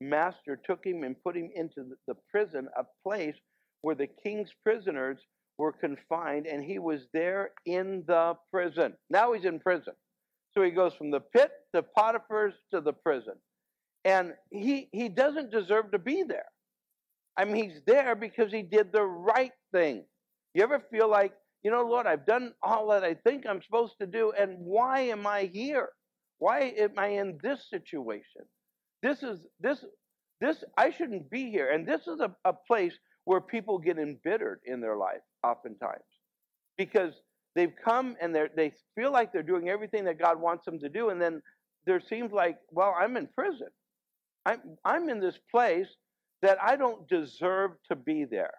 master 0.00 0.60
took 0.64 0.84
him 0.84 1.02
and 1.02 1.22
put 1.22 1.36
him 1.36 1.50
into 1.54 1.84
the 2.06 2.14
prison, 2.30 2.68
a 2.78 2.84
place 3.06 3.36
where 3.82 3.94
the 3.94 4.06
king's 4.06 4.50
prisoners 4.62 5.18
were 5.58 5.72
confined, 5.72 6.46
and 6.46 6.64
he 6.64 6.78
was 6.78 7.02
there 7.12 7.50
in 7.66 8.02
the 8.06 8.34
prison. 8.50 8.94
Now 9.10 9.32
he's 9.32 9.44
in 9.44 9.60
prison. 9.60 9.92
So 10.54 10.62
he 10.62 10.70
goes 10.70 10.94
from 10.94 11.10
the 11.10 11.20
pit 11.20 11.50
to 11.74 11.82
Potiphar's 11.82 12.54
to 12.72 12.80
the 12.80 12.92
prison. 12.92 13.34
And 14.04 14.32
he, 14.50 14.88
he 14.92 15.08
doesn't 15.08 15.50
deserve 15.50 15.92
to 15.92 15.98
be 15.98 16.22
there. 16.22 16.46
I 17.36 17.44
mean, 17.44 17.70
he's 17.70 17.80
there 17.86 18.16
because 18.16 18.50
he 18.50 18.62
did 18.62 18.92
the 18.92 19.02
right 19.02 19.52
thing. 19.72 20.04
You 20.54 20.62
ever 20.62 20.82
feel 20.90 21.08
like, 21.08 21.32
you 21.62 21.70
know, 21.70 21.82
Lord, 21.82 22.06
I've 22.06 22.26
done 22.26 22.52
all 22.62 22.88
that 22.88 23.04
I 23.04 23.14
think 23.14 23.46
I'm 23.46 23.62
supposed 23.62 23.94
to 24.00 24.06
do, 24.06 24.32
and 24.32 24.56
why 24.58 25.00
am 25.00 25.26
I 25.26 25.50
here? 25.52 25.90
Why 26.38 26.74
am 26.78 26.92
I 26.96 27.08
in 27.08 27.38
this 27.42 27.68
situation? 27.68 28.42
This 29.02 29.22
is 29.22 29.40
this 29.60 29.84
this 30.40 30.64
I 30.76 30.90
shouldn't 30.90 31.30
be 31.30 31.50
here. 31.50 31.70
And 31.70 31.86
this 31.86 32.06
is 32.06 32.20
a, 32.20 32.34
a 32.44 32.54
place 32.66 32.94
where 33.24 33.40
people 33.40 33.78
get 33.78 33.98
embittered 33.98 34.60
in 34.64 34.80
their 34.80 34.96
life, 34.96 35.20
oftentimes. 35.44 36.02
Because 36.78 37.12
they've 37.54 37.74
come 37.84 38.16
and 38.22 38.34
they 38.34 38.46
they 38.56 38.72
feel 38.94 39.12
like 39.12 39.32
they're 39.32 39.42
doing 39.42 39.68
everything 39.68 40.04
that 40.06 40.18
God 40.18 40.40
wants 40.40 40.64
them 40.64 40.78
to 40.80 40.88
do, 40.88 41.10
and 41.10 41.20
then 41.20 41.42
there 41.86 42.00
seems 42.00 42.32
like, 42.32 42.56
well, 42.70 42.94
I'm 42.98 43.16
in 43.18 43.28
prison. 43.28 43.68
I'm 44.46 44.60
I'm 44.84 45.10
in 45.10 45.20
this 45.20 45.38
place 45.50 45.88
that 46.42 46.56
I 46.62 46.76
don't 46.76 47.06
deserve 47.06 47.72
to 47.88 47.96
be 47.96 48.24
there. 48.24 48.54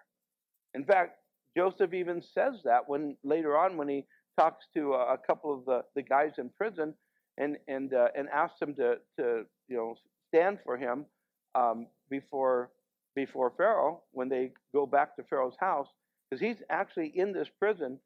In 0.74 0.84
fact, 0.84 1.16
Joseph 1.56 1.92
even 1.92 2.22
says 2.22 2.54
that 2.64 2.88
when 2.88 3.16
later 3.24 3.56
on 3.56 3.76
when 3.76 3.88
he 3.88 4.04
talks 4.38 4.64
to 4.74 4.94
a, 4.94 5.14
a 5.14 5.18
couple 5.18 5.52
of 5.52 5.64
the, 5.64 5.82
the 5.94 6.02
guys 6.02 6.32
in 6.38 6.50
prison 6.56 6.94
and 7.38 7.56
and 7.68 7.94
uh, 7.94 8.08
and 8.16 8.28
asks 8.28 8.58
them 8.60 8.74
to 8.74 8.96
to 9.18 9.44
you 9.68 9.76
know 9.76 9.94
stand 10.28 10.58
for 10.64 10.76
him 10.76 11.04
um, 11.54 11.86
before 12.10 12.70
before 13.14 13.52
Pharaoh 13.56 14.02
when 14.12 14.28
they 14.28 14.52
go 14.74 14.86
back 14.86 15.16
to 15.16 15.22
Pharaoh's 15.24 15.56
house 15.60 15.88
because 16.30 16.40
he's 16.40 16.62
actually 16.70 17.12
in 17.14 17.32
this 17.32 17.48
prison 17.58 17.98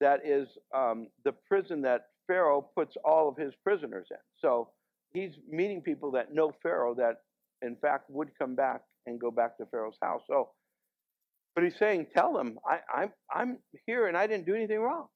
that 0.00 0.20
is 0.24 0.48
um, 0.74 1.08
the 1.24 1.32
prison 1.48 1.82
that 1.82 2.06
Pharaoh 2.26 2.62
puts 2.74 2.96
all 3.04 3.28
of 3.28 3.36
his 3.36 3.52
prisoners 3.62 4.06
in. 4.10 4.16
So 4.38 4.70
he's 5.12 5.32
meeting 5.48 5.80
people 5.82 6.10
that 6.12 6.32
know 6.32 6.52
Pharaoh 6.62 6.94
that 6.94 7.18
in 7.64 7.76
fact, 7.76 8.10
would 8.10 8.30
come 8.38 8.54
back 8.54 8.82
and 9.06 9.20
go 9.20 9.30
back 9.30 9.56
to 9.58 9.66
Pharaoh's 9.66 9.98
house. 10.02 10.22
So, 10.26 10.50
but 11.54 11.64
he's 11.64 11.76
saying, 11.78 12.06
tell 12.14 12.32
them, 12.32 12.58
I, 12.68 13.02
I'm, 13.02 13.12
I'm 13.32 13.58
here 13.86 14.08
and 14.08 14.16
I 14.16 14.26
didn't 14.26 14.46
do 14.46 14.54
anything 14.54 14.80
wrong. 14.80 15.06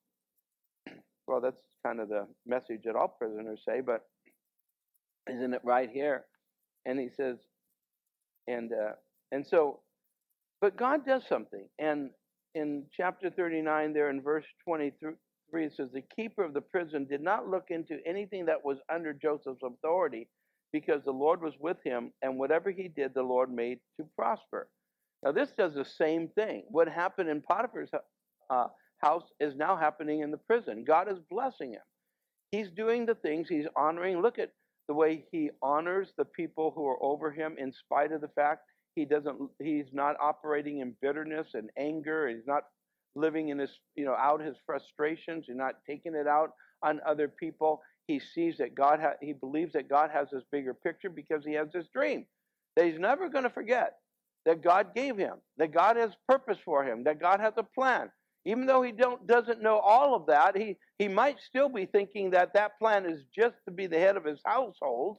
Well, 1.26 1.42
that's 1.42 1.60
kind 1.86 2.00
of 2.00 2.08
the 2.08 2.26
message 2.46 2.84
that 2.86 2.96
all 2.96 3.08
prisoners 3.18 3.60
say, 3.68 3.82
but 3.82 4.06
isn't 5.30 5.52
it 5.52 5.60
right 5.62 5.90
here? 5.92 6.24
And 6.86 6.98
he 6.98 7.10
says, 7.18 7.36
and 8.46 8.72
uh, 8.72 8.92
and 9.30 9.46
so, 9.46 9.80
but 10.62 10.78
God 10.78 11.04
does 11.04 11.22
something, 11.28 11.66
and 11.78 12.10
in 12.54 12.84
chapter 12.96 13.30
39, 13.30 13.92
there 13.92 14.10
in 14.10 14.22
verse 14.22 14.44
23, 14.64 15.64
it 15.64 15.72
says, 15.76 15.88
The 15.92 16.02
keeper 16.16 16.42
of 16.44 16.54
the 16.54 16.60
prison 16.60 17.06
did 17.08 17.20
not 17.20 17.48
look 17.48 17.66
into 17.70 17.98
anything 18.06 18.46
that 18.46 18.64
was 18.64 18.78
under 18.92 19.12
Joseph's 19.12 19.62
authority, 19.62 20.28
because 20.72 21.02
the 21.04 21.12
Lord 21.12 21.40
was 21.40 21.54
with 21.60 21.76
him, 21.84 22.12
and 22.22 22.38
whatever 22.38 22.70
he 22.70 22.88
did, 22.88 23.14
the 23.14 23.22
Lord 23.22 23.52
made 23.52 23.78
to 23.98 24.06
prosper. 24.16 24.68
Now, 25.24 25.32
this 25.32 25.50
does 25.56 25.74
the 25.74 25.84
same 25.84 26.28
thing. 26.28 26.64
What 26.68 26.88
happened 26.88 27.28
in 27.28 27.42
Potiphar's 27.42 27.90
uh, 28.50 28.66
house 29.02 29.24
is 29.40 29.56
now 29.56 29.76
happening 29.76 30.20
in 30.20 30.30
the 30.30 30.36
prison. 30.36 30.84
God 30.86 31.10
is 31.10 31.18
blessing 31.30 31.72
him. 31.72 31.82
He's 32.52 32.70
doing 32.70 33.04
the 33.04 33.14
things, 33.14 33.48
he's 33.48 33.66
honoring. 33.76 34.22
Look 34.22 34.38
at 34.38 34.52
the 34.88 34.94
way 34.94 35.24
he 35.30 35.50
honors 35.62 36.12
the 36.16 36.24
people 36.24 36.72
who 36.74 36.86
are 36.86 37.02
over 37.02 37.30
him 37.30 37.56
in 37.58 37.72
spite 37.72 38.10
of 38.10 38.22
the 38.22 38.28
fact 38.28 38.62
he 38.96 39.04
doesn't 39.04 39.38
he's 39.60 39.86
not 39.92 40.16
operating 40.20 40.80
in 40.80 40.94
bitterness 41.00 41.48
and 41.54 41.70
anger 41.78 42.28
he's 42.28 42.46
not 42.46 42.64
living 43.14 43.50
in 43.50 43.58
his 43.58 43.78
you 43.94 44.04
know 44.04 44.14
out 44.14 44.40
his 44.40 44.56
frustrations 44.66 45.44
he's 45.46 45.56
not 45.56 45.74
taking 45.86 46.14
it 46.14 46.26
out 46.26 46.52
on 46.82 47.00
other 47.06 47.28
people 47.28 47.82
he 48.06 48.18
sees 48.18 48.56
that 48.56 48.74
god 48.74 48.98
ha- 48.98 49.12
he 49.20 49.32
believes 49.32 49.74
that 49.74 49.88
god 49.88 50.10
has 50.10 50.28
this 50.32 50.42
bigger 50.50 50.74
picture 50.74 51.10
because 51.10 51.44
he 51.44 51.52
has 51.52 51.68
this 51.72 51.86
dream 51.92 52.24
that 52.74 52.86
he's 52.86 52.98
never 52.98 53.28
going 53.28 53.44
to 53.44 53.50
forget 53.50 53.96
that 54.48 54.62
god 54.62 54.94
gave 54.94 55.16
him 55.16 55.34
that 55.58 55.72
god 55.72 55.96
has 55.96 56.10
purpose 56.28 56.58
for 56.64 56.84
him 56.84 57.04
that 57.04 57.20
god 57.20 57.40
has 57.40 57.52
a 57.56 57.62
plan 57.62 58.10
even 58.44 58.66
though 58.66 58.82
he 58.82 58.92
don't 58.92 59.26
doesn't 59.26 59.62
know 59.62 59.78
all 59.78 60.14
of 60.14 60.26
that 60.26 60.56
he 60.56 60.76
he 60.98 61.06
might 61.06 61.36
still 61.46 61.68
be 61.68 61.86
thinking 61.86 62.30
that 62.30 62.54
that 62.54 62.78
plan 62.78 63.06
is 63.06 63.20
just 63.34 63.54
to 63.64 63.70
be 63.70 63.86
the 63.86 63.98
head 63.98 64.16
of 64.16 64.24
his 64.24 64.40
household 64.44 65.18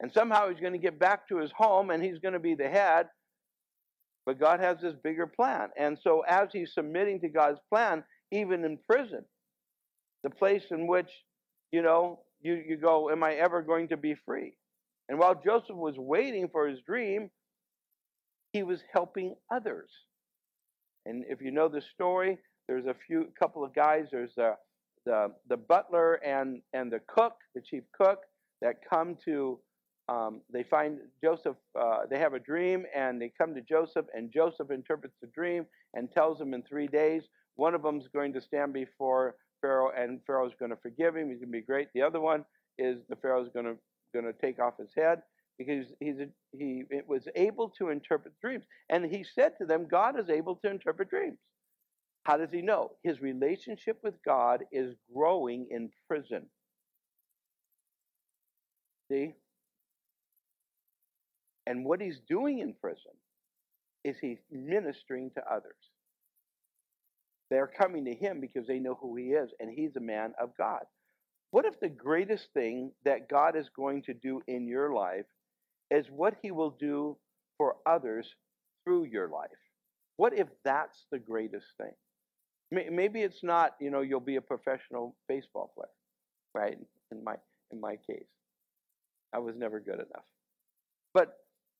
and 0.00 0.12
somehow 0.12 0.48
he's 0.48 0.60
going 0.60 0.72
to 0.72 0.78
get 0.78 0.98
back 0.98 1.28
to 1.28 1.38
his 1.38 1.50
home 1.56 1.90
and 1.90 2.02
he's 2.02 2.18
going 2.18 2.34
to 2.34 2.40
be 2.40 2.54
the 2.54 2.68
head. 2.68 3.06
But 4.26 4.38
God 4.38 4.60
has 4.60 4.76
this 4.80 4.94
bigger 5.02 5.26
plan. 5.26 5.70
And 5.78 5.98
so 6.02 6.22
as 6.28 6.48
he's 6.52 6.72
submitting 6.74 7.20
to 7.20 7.28
God's 7.28 7.58
plan, 7.72 8.04
even 8.30 8.64
in 8.64 8.78
prison, 8.88 9.24
the 10.22 10.30
place 10.30 10.64
in 10.70 10.86
which, 10.86 11.10
you 11.72 11.82
know, 11.82 12.20
you, 12.40 12.62
you 12.68 12.76
go, 12.76 13.10
Am 13.10 13.22
I 13.22 13.34
ever 13.34 13.62
going 13.62 13.88
to 13.88 13.96
be 13.96 14.14
free? 14.26 14.54
And 15.08 15.18
while 15.18 15.40
Joseph 15.42 15.76
was 15.76 15.94
waiting 15.96 16.48
for 16.52 16.68
his 16.68 16.80
dream, 16.86 17.30
he 18.52 18.62
was 18.62 18.80
helping 18.92 19.34
others. 19.50 19.90
And 21.06 21.24
if 21.28 21.40
you 21.40 21.50
know 21.50 21.68
the 21.68 21.80
story, 21.80 22.38
there's 22.66 22.86
a 22.86 22.94
few 23.06 23.28
couple 23.38 23.64
of 23.64 23.74
guys, 23.74 24.06
there's 24.10 24.34
the 24.36 24.56
the, 25.08 25.32
the 25.48 25.56
butler 25.56 26.14
and, 26.16 26.60
and 26.74 26.92
the 26.92 27.00
cook, 27.08 27.36
the 27.54 27.62
chief 27.62 27.82
cook, 27.96 28.18
that 28.60 28.76
come 28.88 29.16
to 29.24 29.58
um, 30.08 30.40
they 30.50 30.62
find 30.62 30.98
Joseph, 31.22 31.56
uh, 31.78 32.00
they 32.10 32.18
have 32.18 32.32
a 32.32 32.38
dream 32.38 32.84
and 32.94 33.20
they 33.20 33.30
come 33.36 33.54
to 33.54 33.60
Joseph, 33.60 34.06
and 34.14 34.32
Joseph 34.32 34.70
interprets 34.70 35.16
the 35.20 35.28
dream 35.28 35.66
and 35.94 36.10
tells 36.10 36.38
them 36.38 36.54
in 36.54 36.62
three 36.62 36.86
days. 36.88 37.24
One 37.56 37.74
of 37.74 37.82
them 37.82 37.98
is 38.00 38.08
going 38.08 38.32
to 38.34 38.40
stand 38.40 38.72
before 38.72 39.34
Pharaoh, 39.60 39.92
and 39.96 40.20
Pharaoh's 40.26 40.54
going 40.58 40.70
to 40.70 40.76
forgive 40.76 41.16
him. 41.16 41.28
He's 41.28 41.38
going 41.38 41.52
to 41.52 41.58
be 41.58 41.60
great. 41.60 41.88
The 41.94 42.02
other 42.02 42.20
one 42.20 42.44
is 42.78 42.98
the 43.08 43.16
Pharaoh's 43.16 43.50
going 43.52 43.66
to 43.66 43.76
going 44.14 44.24
to 44.24 44.32
take 44.32 44.58
off 44.58 44.78
his 44.78 44.90
head 44.96 45.22
because 45.58 45.86
he's 46.00 46.18
a, 46.20 46.28
he 46.56 46.84
was 47.06 47.26
able 47.34 47.70
to 47.78 47.90
interpret 47.90 48.34
dreams, 48.40 48.64
and 48.88 49.04
he 49.04 49.24
said 49.24 49.52
to 49.58 49.66
them, 49.66 49.88
"God 49.90 50.18
is 50.18 50.30
able 50.30 50.56
to 50.56 50.70
interpret 50.70 51.10
dreams." 51.10 51.38
How 52.24 52.36
does 52.36 52.50
he 52.52 52.62
know? 52.62 52.92
His 53.02 53.20
relationship 53.20 53.98
with 54.02 54.14
God 54.24 54.64
is 54.70 54.94
growing 55.14 55.68
in 55.70 55.90
prison. 56.06 56.46
See, 59.10 59.34
and 61.66 61.84
what 61.84 62.00
he's 62.00 62.20
doing 62.28 62.58
in 62.60 62.74
prison 62.74 63.12
is 64.04 64.16
he's 64.20 64.38
ministering 64.50 65.30
to 65.36 65.42
others. 65.52 65.76
They're 67.50 67.66
coming 67.66 68.04
to 68.04 68.14
him 68.14 68.40
because 68.40 68.66
they 68.66 68.78
know 68.78 68.98
who 69.00 69.16
he 69.16 69.28
is, 69.28 69.50
and 69.60 69.70
he's 69.70 69.96
a 69.96 70.00
man 70.00 70.34
of 70.40 70.50
God. 70.56 70.84
What 71.50 71.64
if 71.64 71.80
the 71.80 71.88
greatest 71.88 72.48
thing 72.52 72.92
that 73.04 73.28
God 73.28 73.56
is 73.56 73.70
going 73.74 74.02
to 74.02 74.14
do 74.14 74.42
in 74.46 74.68
your 74.68 74.92
life 74.92 75.24
is 75.90 76.06
what 76.10 76.36
he 76.42 76.50
will 76.50 76.70
do 76.70 77.16
for 77.56 77.76
others 77.86 78.34
through 78.84 79.04
your 79.04 79.28
life? 79.28 79.50
What 80.16 80.36
if 80.36 80.48
that's 80.64 81.06
the 81.10 81.18
greatest 81.18 81.66
thing? 81.80 81.92
Maybe 82.90 83.22
it's 83.22 83.42
not, 83.42 83.72
you 83.80 83.90
know, 83.90 84.02
you'll 84.02 84.20
be 84.20 84.36
a 84.36 84.42
professional 84.42 85.16
baseball 85.28 85.72
player, 85.74 85.88
right? 86.54 86.78
In 87.10 87.24
my 87.24 87.36
in 87.70 87.80
my 87.80 87.96
case, 87.96 88.28
I 89.34 89.38
was 89.38 89.54
never 89.56 89.80
good 89.80 89.94
enough. 89.94 90.26
But 91.14 91.34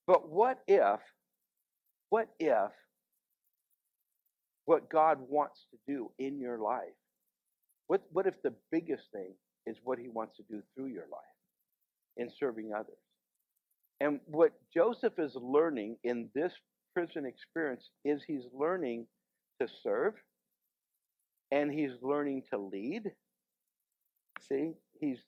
but 0.06 0.30
what 0.30 0.60
if, 0.66 1.00
what 2.08 2.28
if 2.40 2.70
what 4.68 4.90
God 4.90 5.18
wants 5.30 5.66
to 5.70 5.78
do 5.90 6.10
in 6.18 6.38
your 6.38 6.58
life, 6.58 6.96
what, 7.86 8.02
what 8.12 8.26
if 8.26 8.34
the 8.42 8.52
biggest 8.70 9.04
thing 9.12 9.32
is 9.66 9.78
what 9.82 9.98
he 9.98 10.08
wants 10.08 10.36
to 10.36 10.42
do 10.50 10.62
through 10.74 10.88
your 10.88 11.06
life 11.10 11.36
in 12.18 12.30
serving 12.38 12.72
others? 12.74 12.98
And 14.00 14.20
what 14.26 14.52
Joseph 14.74 15.14
is 15.18 15.34
learning 15.36 15.96
in 16.04 16.30
this 16.34 16.52
prison 16.94 17.26
experience 17.26 17.90
is 18.04 18.22
he's 18.26 18.44
learning 18.52 19.06
to 19.60 19.68
serve 19.82 20.14
and 21.50 21.72
he's 21.72 21.92
learning 22.02 22.44
to 22.50 22.58
lead. 22.58 23.02
See, 24.48 24.72
he's 25.00 25.18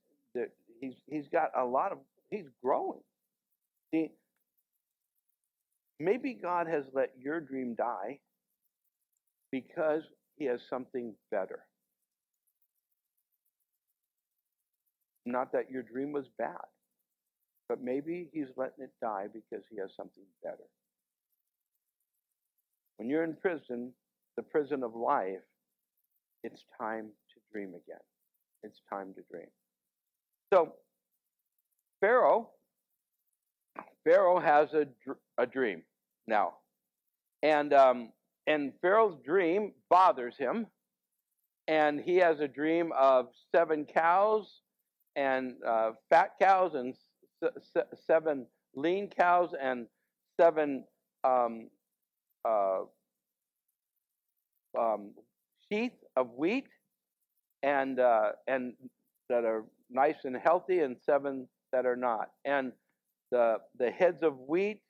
he's 0.80 0.94
he's 1.08 1.28
got 1.32 1.50
a 1.56 1.64
lot 1.64 1.92
of 1.92 1.98
he's 2.30 2.46
growing. 2.62 3.00
See, 3.94 4.10
Maybe 6.00 6.32
God 6.34 6.66
has 6.66 6.84
let 6.94 7.10
your 7.18 7.40
dream 7.40 7.74
die 7.76 8.20
because 9.52 10.02
he 10.36 10.46
has 10.46 10.60
something 10.68 11.14
better. 11.30 11.60
Not 15.26 15.52
that 15.52 15.70
your 15.70 15.82
dream 15.82 16.12
was 16.12 16.26
bad, 16.38 16.56
but 17.70 17.80
maybe 17.80 18.28
he's 18.32 18.48
letting 18.56 18.82
it 18.82 18.90
die 19.00 19.26
because 19.32 19.64
he 19.70 19.78
has 19.78 19.90
something 19.96 20.24
better. 20.42 20.66
When 22.96 23.08
you're 23.08 23.22
in 23.22 23.34
prison, 23.34 23.92
the 24.36 24.42
prison 24.42 24.82
of 24.82 24.96
life, 24.96 25.38
it's 26.42 26.64
time 26.80 27.06
to 27.06 27.40
dream 27.52 27.68
again. 27.68 28.02
It's 28.64 28.80
time 28.92 29.14
to 29.14 29.20
dream. 29.30 29.46
So, 30.52 30.72
Pharaoh, 32.00 32.50
Pharaoh 34.04 34.40
has 34.40 34.74
a, 34.74 34.86
a 35.38 35.46
dream 35.46 35.82
now. 36.26 36.54
And 37.44 37.72
um, 37.72 38.10
and 38.48 38.72
Pharaoh's 38.82 39.16
dream 39.24 39.74
bothers 39.88 40.34
him, 40.36 40.66
and 41.68 42.00
he 42.00 42.16
has 42.16 42.40
a 42.40 42.48
dream 42.48 42.90
of 42.98 43.28
seven 43.54 43.84
cows 43.84 44.60
and 45.14 45.54
uh, 45.64 45.92
fat 46.10 46.32
cows 46.40 46.72
and 46.74 46.94
seven 48.06 48.46
lean 48.74 49.08
cows 49.08 49.50
and 49.60 49.86
seven 50.40 50.84
um, 51.24 51.68
uh, 52.48 52.80
um, 54.78 55.12
sheath 55.70 55.92
of 56.16 56.30
wheat 56.36 56.66
and 57.62 58.00
uh, 58.00 58.32
and 58.46 58.74
that 59.28 59.44
are 59.44 59.64
nice 59.90 60.16
and 60.24 60.36
healthy, 60.36 60.80
and 60.80 60.96
seven 61.04 61.48
that 61.72 61.86
are 61.86 61.96
not. 61.96 62.30
And 62.44 62.72
the 63.30 63.58
the 63.78 63.90
heads 63.90 64.22
of 64.22 64.38
wheat 64.48 64.82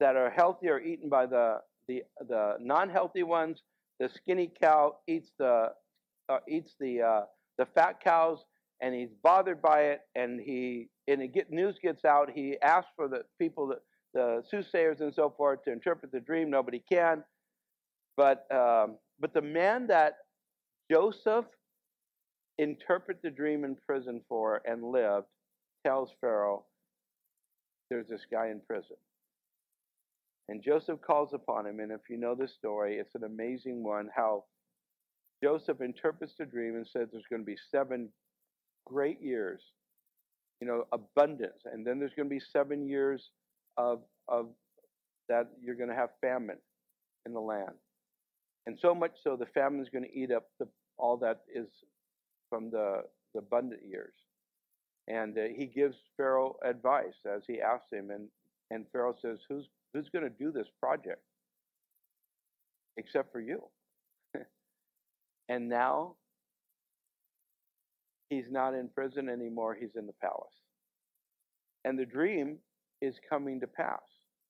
that 0.00 0.16
are 0.16 0.30
healthy 0.30 0.68
are 0.68 0.80
eaten 0.80 1.08
by 1.08 1.26
the 1.26 1.58
the 1.88 2.02
the 2.28 2.56
non-healthy 2.60 3.22
ones. 3.22 3.62
The 4.00 4.08
skinny 4.08 4.52
cow 4.60 4.96
eats 5.06 5.30
the 5.38 5.70
uh, 6.28 6.38
eats 6.48 6.74
the 6.80 7.02
uh, 7.02 7.20
the 7.58 7.66
fat 7.74 8.00
cows, 8.02 8.44
and 8.80 8.94
he's 8.94 9.10
bothered 9.22 9.62
by 9.62 9.82
it. 9.84 10.00
And 10.14 10.40
he 10.40 10.88
and 11.08 11.22
the 11.22 11.28
get 11.28 11.50
news 11.50 11.76
gets 11.82 12.04
out. 12.04 12.30
He 12.34 12.56
asks 12.62 12.90
for 12.96 13.08
the 13.08 13.22
people 13.38 13.68
that 13.68 13.78
the 14.14 14.42
soothsayers 14.50 15.00
and 15.00 15.14
so 15.14 15.32
forth 15.36 15.62
to 15.64 15.72
interpret 15.72 16.10
the 16.12 16.20
dream. 16.20 16.50
Nobody 16.50 16.82
can. 16.90 17.22
But 18.16 18.46
um, 18.54 18.96
but 19.20 19.34
the 19.34 19.42
man 19.42 19.86
that 19.88 20.14
Joseph 20.90 21.44
interpret 22.58 23.20
the 23.22 23.30
dream 23.30 23.64
in 23.64 23.76
prison 23.86 24.22
for 24.28 24.62
and 24.64 24.82
lived 24.82 25.26
tells 25.84 26.10
Pharaoh, 26.20 26.64
"There's 27.90 28.08
this 28.08 28.26
guy 28.30 28.48
in 28.48 28.60
prison." 28.66 28.96
And 30.48 30.62
Joseph 30.62 31.00
calls 31.00 31.32
upon 31.34 31.66
him. 31.66 31.80
And 31.80 31.90
if 31.90 32.02
you 32.08 32.16
know 32.16 32.34
the 32.34 32.48
story, 32.48 32.98
it's 32.98 33.14
an 33.14 33.24
amazing 33.24 33.82
one 33.82 34.08
how 34.14 34.44
Joseph 35.42 35.80
interprets 35.80 36.34
the 36.38 36.46
dream 36.46 36.76
and 36.76 36.86
says 36.86 37.08
there's 37.12 37.26
going 37.28 37.42
to 37.42 37.46
be 37.46 37.58
seven 37.70 38.08
great 38.86 39.20
years, 39.20 39.60
you 40.60 40.66
know, 40.66 40.84
abundance. 40.92 41.62
And 41.64 41.86
then 41.86 41.98
there's 41.98 42.12
going 42.16 42.28
to 42.28 42.34
be 42.34 42.40
seven 42.52 42.86
years 42.86 43.30
of 43.76 44.00
of 44.28 44.48
that 45.28 45.50
you're 45.60 45.74
going 45.74 45.90
to 45.90 45.94
have 45.94 46.10
famine 46.20 46.58
in 47.26 47.32
the 47.32 47.40
land, 47.40 47.74
and 48.66 48.78
so 48.80 48.94
much 48.94 49.12
so 49.22 49.36
the 49.36 49.46
famine 49.46 49.80
is 49.80 49.88
going 49.88 50.04
to 50.04 50.16
eat 50.16 50.30
up 50.30 50.48
the, 50.58 50.68
all 50.98 51.16
that 51.18 51.42
is 51.52 51.68
from 52.48 52.70
the 52.70 53.02
the 53.34 53.40
abundant 53.40 53.82
years. 53.86 54.14
And 55.08 55.38
uh, 55.38 55.42
he 55.56 55.66
gives 55.66 55.96
Pharaoh 56.16 56.56
advice 56.64 57.14
as 57.26 57.42
he 57.46 57.60
asks 57.60 57.92
him, 57.92 58.10
and 58.10 58.28
and 58.70 58.86
Pharaoh 58.92 59.14
says, 59.20 59.38
"Who's 59.48 59.66
who's 59.92 60.08
going 60.08 60.24
to 60.24 60.30
do 60.30 60.50
this 60.50 60.66
project 60.80 61.22
except 62.96 63.30
for 63.32 63.40
you?" 63.40 63.62
and 65.48 65.68
now 65.68 66.16
he's 68.28 68.50
not 68.50 68.74
in 68.74 68.88
prison 68.88 69.28
anymore; 69.28 69.76
he's 69.78 69.96
in 69.96 70.06
the 70.06 70.14
palace, 70.22 70.54
and 71.84 71.98
the 71.98 72.06
dream 72.06 72.58
is 73.00 73.14
coming 73.28 73.60
to 73.60 73.66
pass. 73.66 74.02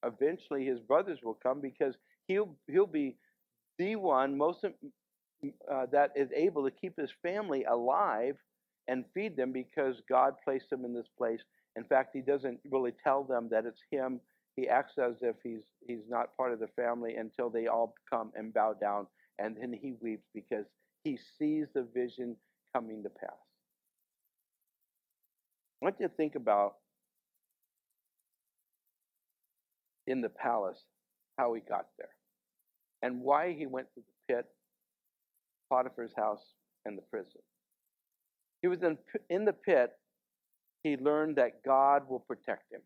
Eventually, 0.05 0.65
his 0.67 0.81
brothers 0.81 1.19
will 1.23 1.39
come 1.43 1.61
because 1.61 1.95
he'll 2.29 2.57
he'll 2.69 2.87
be 2.87 3.17
the 3.79 3.97
one 3.97 4.37
most 4.37 4.65
uh, 4.65 5.87
that 5.93 6.13
is 6.17 6.31
able 6.35 6.65
to 6.65 6.71
keep 6.71 6.99
his 6.99 7.11
family 7.23 7.65
alive 7.65 8.37
and 8.89 9.05
feed 9.15 9.37
them 9.37 9.53
because 9.53 9.97
God 10.09 10.35
placed 10.45 10.73
him 10.73 10.85
in 10.85 10.95
this 10.95 11.09
place. 11.19 11.41
In 11.77 11.85
fact, 11.85 12.11
he 12.15 12.21
doesn't 12.21 12.61
really 12.71 12.93
tell 13.05 13.25
them 13.25 13.49
that 13.51 13.67
it's 13.67 13.83
him. 13.91 14.21
He 14.57 14.69
acts 14.69 14.95
as 14.99 15.17
if 15.21 15.37
he's 15.43 15.63
he's 15.87 16.09
not 16.09 16.37
part 16.37 16.53
of 16.53 16.61
the 16.61 16.69
family 16.69 17.17
until 17.17 17.51
they 17.51 17.67
all 17.67 17.95
come 18.11 18.33
and 18.35 18.55
bow 18.55 18.75
down, 18.75 19.07
and 19.39 19.57
then 19.61 19.73
he 19.73 19.95
weeps 20.01 20.27
because 20.35 20.65
he 21.05 21.19
sees 21.39 21.67
the 21.75 21.87
vision 21.95 22.37
coming 22.75 23.03
to 23.03 23.11
pass. 23.11 23.46
I 25.81 25.87
want 25.87 25.97
you 26.01 26.09
to 26.09 26.15
think 26.15 26.35
about 26.35 26.75
in 30.07 30.21
the 30.21 30.29
palace 30.29 30.83
how 31.39 31.53
he 31.55 31.61
got 31.61 31.87
there 31.99 32.09
and 33.03 33.21
why 33.21 33.53
he 33.53 33.67
went 33.67 33.89
to 33.95 34.01
the 34.01 34.35
pit, 34.35 34.47
Potiphar's 35.71 36.13
house, 36.17 36.43
and 36.85 36.97
the 36.97 37.03
prison. 37.03 37.41
He 38.63 38.69
was 38.69 38.83
in, 38.83 38.97
in 39.29 39.45
the 39.45 39.53
pit, 39.53 39.93
he 40.83 40.97
learned 40.97 41.37
that 41.37 41.63
God 41.65 42.09
will 42.09 42.21
protect 42.21 42.73
him. 42.73 42.81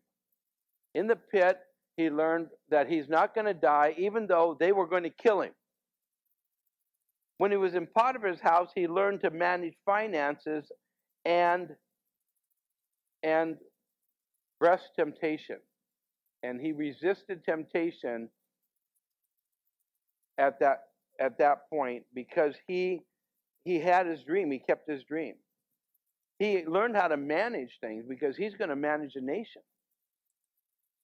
In 0.93 1.07
the 1.07 1.15
pit, 1.15 1.59
he 1.97 2.09
learned 2.09 2.47
that 2.69 2.89
he's 2.89 3.07
not 3.07 3.33
going 3.33 3.45
to 3.45 3.53
die, 3.53 3.93
even 3.97 4.27
though 4.27 4.57
they 4.59 4.71
were 4.71 4.87
going 4.87 5.03
to 5.03 5.09
kill 5.09 5.41
him. 5.41 5.51
When 7.37 7.51
he 7.51 7.57
was 7.57 7.73
in 7.73 7.87
Potiphar's 7.87 8.41
house, 8.41 8.69
he 8.75 8.87
learned 8.87 9.21
to 9.21 9.29
manage 9.29 9.73
finances 9.85 10.71
and 11.25 11.69
and 13.23 13.57
breast 14.59 14.89
temptation. 14.95 15.57
And 16.43 16.59
he 16.59 16.71
resisted 16.71 17.43
temptation 17.43 18.29
at 20.37 20.59
that 20.59 20.83
at 21.19 21.37
that 21.37 21.69
point 21.69 22.03
because 22.13 22.55
he 22.67 23.01
he 23.63 23.79
had 23.79 24.07
his 24.07 24.23
dream, 24.23 24.49
he 24.51 24.59
kept 24.59 24.89
his 24.89 25.03
dream. 25.03 25.35
He 26.39 26.65
learned 26.65 26.95
how 26.95 27.07
to 27.07 27.17
manage 27.17 27.77
things 27.79 28.05
because 28.09 28.35
he's 28.35 28.55
going 28.55 28.69
to 28.69 28.75
manage 28.75 29.15
a 29.15 29.21
nation. 29.21 29.61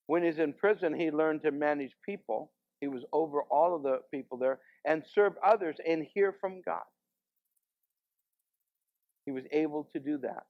When 0.08 0.24
he's 0.24 0.40
in 0.40 0.54
prison, 0.54 1.00
he 1.00 1.12
learned 1.12 1.44
to 1.44 1.52
manage 1.52 1.92
people. 2.04 2.52
He 2.82 2.88
was 2.88 3.04
over 3.14 3.44
all 3.44 3.76
of 3.76 3.84
the 3.84 4.00
people 4.12 4.38
there 4.38 4.60
and 4.86 5.04
serve 5.14 5.34
others 5.46 5.76
and 5.88 6.08
hear 6.14 6.34
from 6.42 6.62
God. 6.66 6.84
He 9.26 9.32
was 9.32 9.44
able 9.52 9.90
to 9.94 10.00
do 10.00 10.18
that. 10.20 10.46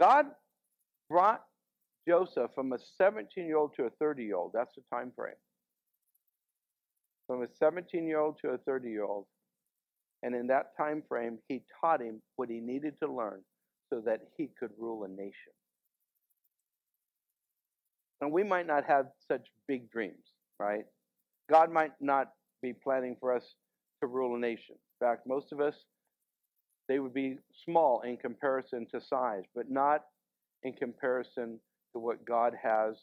God 0.00 0.26
brought 1.12 1.42
Joseph 2.08 2.50
from 2.54 2.72
a 2.72 2.78
17 2.96 3.46
year 3.46 3.58
old 3.58 3.74
to 3.76 3.84
a 3.84 3.90
30 3.90 4.24
year 4.24 4.36
old. 4.36 4.52
That's 4.54 4.74
the 4.74 4.82
time 4.92 5.12
frame. 5.14 5.34
From 7.26 7.42
a 7.42 7.46
17 7.58 8.06
year 8.06 8.18
old 8.18 8.38
to 8.42 8.50
a 8.50 8.58
30 8.58 8.88
year 8.88 9.04
old. 9.04 9.26
And 10.22 10.34
in 10.34 10.46
that 10.46 10.76
time 10.76 11.02
frame, 11.08 11.38
he 11.48 11.62
taught 11.80 12.00
him 12.00 12.22
what 12.36 12.48
he 12.48 12.60
needed 12.60 12.94
to 13.02 13.12
learn 13.12 13.40
so 13.92 14.00
that 14.06 14.20
he 14.36 14.48
could 14.58 14.70
rule 14.78 15.04
a 15.04 15.08
nation. 15.08 15.52
And 18.20 18.32
we 18.32 18.42
might 18.44 18.66
not 18.66 18.84
have 18.86 19.06
such 19.28 19.48
big 19.68 19.90
dreams, 19.90 20.24
right? 20.58 20.84
God 21.50 21.72
might 21.72 21.92
not 22.00 22.28
be 22.62 22.72
planning 22.72 23.16
for 23.20 23.34
us 23.34 23.42
to 24.00 24.06
rule 24.06 24.36
a 24.36 24.38
nation. 24.38 24.76
In 25.00 25.06
fact, 25.06 25.26
most 25.26 25.52
of 25.52 25.60
us, 25.60 25.74
they 26.88 27.00
would 27.00 27.12
be 27.12 27.36
small 27.64 28.00
in 28.02 28.16
comparison 28.16 28.86
to 28.92 29.00
size, 29.00 29.42
but 29.54 29.68
not 29.68 30.02
in 30.62 30.72
comparison 30.72 31.58
to 31.92 31.98
what 31.98 32.24
God 32.24 32.54
has 32.62 32.96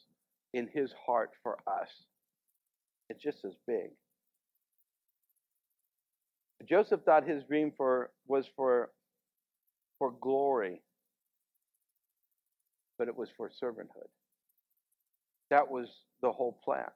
in 0.52 0.68
his 0.72 0.92
heart 1.06 1.30
for 1.42 1.58
us. 1.66 1.88
It's 3.08 3.22
just 3.22 3.44
as 3.44 3.54
big. 3.66 3.90
Joseph 6.68 7.00
thought 7.04 7.26
his 7.26 7.42
dream 7.44 7.72
for 7.76 8.10
was 8.26 8.46
for 8.56 8.90
for 9.98 10.12
glory, 10.20 10.82
but 12.98 13.08
it 13.08 13.16
was 13.16 13.28
for 13.36 13.50
servanthood. 13.62 14.08
That 15.50 15.70
was 15.70 15.88
the 16.22 16.30
whole 16.30 16.58
plan. 16.64 16.90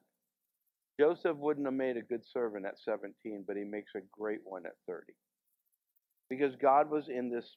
Joseph 0.99 1.37
wouldn't 1.37 1.67
have 1.67 1.75
made 1.75 1.97
a 1.97 2.03
good 2.03 2.23
servant 2.33 2.67
at 2.67 2.79
17, 2.79 3.45
but 3.47 3.57
he 3.57 3.65
makes 3.65 3.93
a 3.97 4.01
great 4.13 4.41
one 4.45 4.65
at 4.65 4.77
30. 4.87 5.13
Because 6.31 6.55
God 6.61 6.89
was 6.89 7.09
in 7.09 7.31
this 7.31 7.57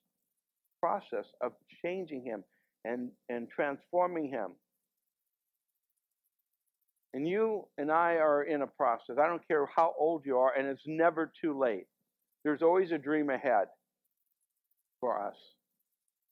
process 0.81 1.25
of 1.41 1.53
changing 1.83 2.23
him 2.23 2.43
and, 2.85 3.09
and 3.29 3.47
transforming 3.49 4.29
him. 4.29 4.51
And 7.13 7.27
you 7.27 7.67
and 7.77 7.91
I 7.91 8.15
are 8.15 8.43
in 8.43 8.61
a 8.61 8.67
process. 8.67 9.15
I 9.21 9.27
don't 9.27 9.45
care 9.47 9.67
how 9.75 9.93
old 9.97 10.23
you 10.25 10.37
are, 10.37 10.53
and 10.57 10.67
it's 10.67 10.83
never 10.85 11.31
too 11.41 11.57
late. 11.57 11.87
There's 12.43 12.61
always 12.61 12.91
a 12.91 12.97
dream 12.97 13.29
ahead 13.29 13.67
for 14.99 15.19
us. 15.21 15.35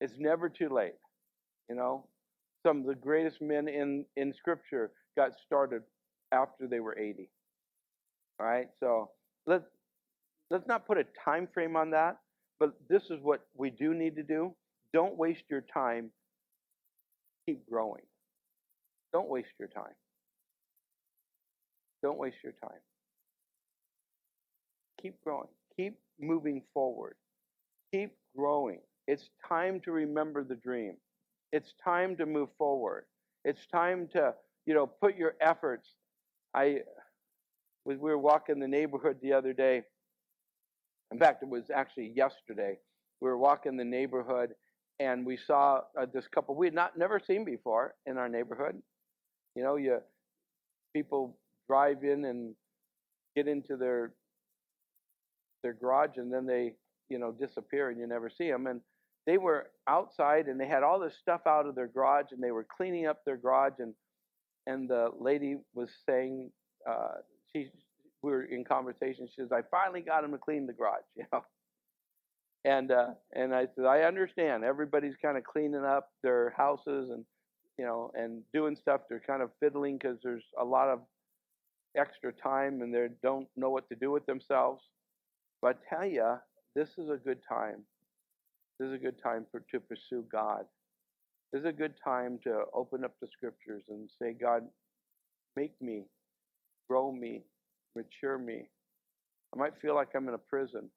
It's 0.01 0.13
never 0.19 0.49
too 0.49 0.69
late. 0.69 0.95
You 1.69 1.75
know, 1.75 2.07
some 2.65 2.81
of 2.81 2.85
the 2.85 2.95
greatest 2.95 3.41
men 3.41 3.67
in, 3.67 4.05
in 4.17 4.33
Scripture 4.37 4.91
got 5.17 5.31
started 5.45 5.81
after 6.31 6.67
they 6.67 6.79
were 6.79 6.97
80. 6.97 7.29
All 8.39 8.45
right, 8.45 8.67
so 8.79 9.09
let's 9.47 9.65
let's 10.51 10.67
not 10.67 10.85
put 10.85 10.97
a 10.97 11.05
time 11.23 11.47
frame 11.53 11.75
on 11.75 11.91
that, 11.91 12.17
but 12.59 12.73
this 12.89 13.03
is 13.09 13.19
what 13.21 13.41
we 13.55 13.69
do 13.69 13.93
need 13.93 14.15
to 14.17 14.23
do. 14.23 14.53
Don't 14.93 15.17
waste 15.17 15.43
your 15.49 15.63
time. 15.73 16.11
Keep 17.45 17.69
growing. 17.69 18.03
Don't 19.13 19.29
waste 19.29 19.53
your 19.59 19.69
time. 19.69 19.93
Don't 22.01 22.17
waste 22.17 22.37
your 22.43 22.53
time. 22.53 22.79
Keep 25.01 25.21
growing. 25.23 25.47
Keep 25.77 25.97
moving 26.19 26.61
forward. 26.73 27.15
Keep 27.93 28.11
growing. 28.35 28.79
It's 29.07 29.29
time 29.47 29.79
to 29.81 29.91
remember 29.91 30.43
the 30.43 30.55
dream. 30.55 30.97
It's 31.51 31.73
time 31.83 32.15
to 32.17 32.25
move 32.25 32.49
forward. 32.57 33.05
It's 33.43 33.65
time 33.67 34.07
to, 34.13 34.33
you 34.65 34.73
know, 34.73 34.87
put 34.87 35.15
your 35.15 35.35
efforts. 35.39 35.87
I 36.53 36.79
we 37.85 37.95
were 37.97 38.17
walking 38.17 38.59
the 38.59 38.67
neighborhood 38.67 39.17
the 39.21 39.33
other 39.33 39.53
day. 39.53 39.83
In 41.11 41.19
fact, 41.19 41.43
it 41.43 41.49
was 41.49 41.69
actually 41.73 42.11
yesterday. 42.15 42.77
We 43.21 43.29
were 43.29 43.37
walking 43.37 43.77
the 43.77 43.85
neighborhood 43.85 44.55
and 44.99 45.25
we 45.25 45.37
saw 45.37 45.81
uh, 45.99 46.05
this 46.13 46.25
couple 46.27 46.55
we 46.55 46.67
had 46.67 46.73
not 46.73 46.97
never 46.97 47.19
seen 47.19 47.45
before 47.45 47.95
in 48.05 48.17
our 48.17 48.29
neighborhood. 48.29 48.81
You 49.55 49.63
know, 49.63 49.75
you 49.75 49.99
people 50.93 51.37
drive 51.67 52.03
in 52.03 52.25
and 52.25 52.55
get 53.35 53.47
into 53.47 53.75
their 53.75 54.13
their 55.63 55.73
garage 55.73 56.17
and 56.17 56.31
then 56.31 56.45
they 56.45 56.73
you 57.09 57.17
know 57.17 57.31
disappear 57.31 57.89
and 57.89 57.99
you 57.99 58.07
never 58.07 58.29
see 58.29 58.49
them 58.49 58.67
and 58.67 58.81
they 59.25 59.37
were 59.37 59.67
outside 59.89 60.47
and 60.47 60.59
they 60.59 60.67
had 60.67 60.83
all 60.83 60.99
this 60.99 61.15
stuff 61.19 61.41
out 61.47 61.65
of 61.65 61.75
their 61.75 61.87
garage 61.87 62.27
and 62.31 62.41
they 62.41 62.51
were 62.51 62.65
cleaning 62.77 63.07
up 63.07 63.25
their 63.25 63.37
garage 63.37 63.73
and 63.79 63.93
and 64.67 64.89
the 64.89 65.09
lady 65.19 65.57
was 65.73 65.89
saying 66.07 66.49
uh, 66.89 67.15
she 67.51 67.69
we 68.21 68.31
were 68.31 68.43
in 68.43 68.63
conversation. 68.63 69.27
She 69.27 69.41
says 69.41 69.51
i 69.51 69.61
finally 69.69 70.01
got 70.01 70.21
them 70.21 70.31
to 70.31 70.37
clean 70.37 70.65
the 70.65 70.73
garage 70.73 71.03
you 71.15 71.25
know 71.33 71.43
and 72.65 72.91
uh, 72.91 73.09
and 73.33 73.55
i 73.55 73.67
said 73.75 73.85
i 73.85 74.01
understand 74.01 74.63
everybody's 74.63 75.15
kind 75.21 75.37
of 75.37 75.43
cleaning 75.45 75.85
up 75.85 76.09
their 76.23 76.53
houses 76.57 77.09
and 77.11 77.25
you 77.79 77.85
know 77.85 78.11
and 78.15 78.43
doing 78.53 78.75
stuff 78.75 79.01
they're 79.09 79.23
kind 79.25 79.41
of 79.41 79.51
fiddling 79.61 79.97
because 79.97 80.17
there's 80.23 80.45
a 80.61 80.65
lot 80.65 80.89
of 80.89 80.99
extra 81.97 82.33
time 82.33 82.81
and 82.81 82.93
they 82.93 83.07
don't 83.23 83.47
know 83.55 83.69
what 83.69 83.87
to 83.89 83.95
do 83.95 84.11
with 84.11 84.25
themselves 84.25 84.83
but 85.61 85.79
I 85.91 85.95
tell 85.95 86.05
you 86.07 86.35
this 86.75 86.89
is 86.97 87.09
a 87.09 87.17
good 87.17 87.39
time 87.47 87.83
this 88.79 88.87
is 88.87 88.93
a 88.93 88.97
good 88.97 89.21
time 89.21 89.45
for, 89.51 89.61
to 89.71 89.79
pursue 89.79 90.25
God. 90.31 90.65
This 91.53 91.61
is 91.61 91.65
a 91.65 91.71
good 91.71 91.93
time 92.03 92.39
to 92.43 92.63
open 92.73 93.05
up 93.05 93.13
the 93.21 93.27
scriptures 93.27 93.83
and 93.89 94.09
say, 94.21 94.33
God, 94.33 94.63
make 95.55 95.81
me, 95.81 96.03
grow 96.89 97.11
me, 97.11 97.43
mature 97.95 98.37
me. 98.37 98.67
I 99.53 99.57
might 99.59 99.79
feel 99.81 99.95
like 99.95 100.09
I'm 100.13 100.27
in 100.27 100.33
a 100.33 100.39
prison. 100.39 100.89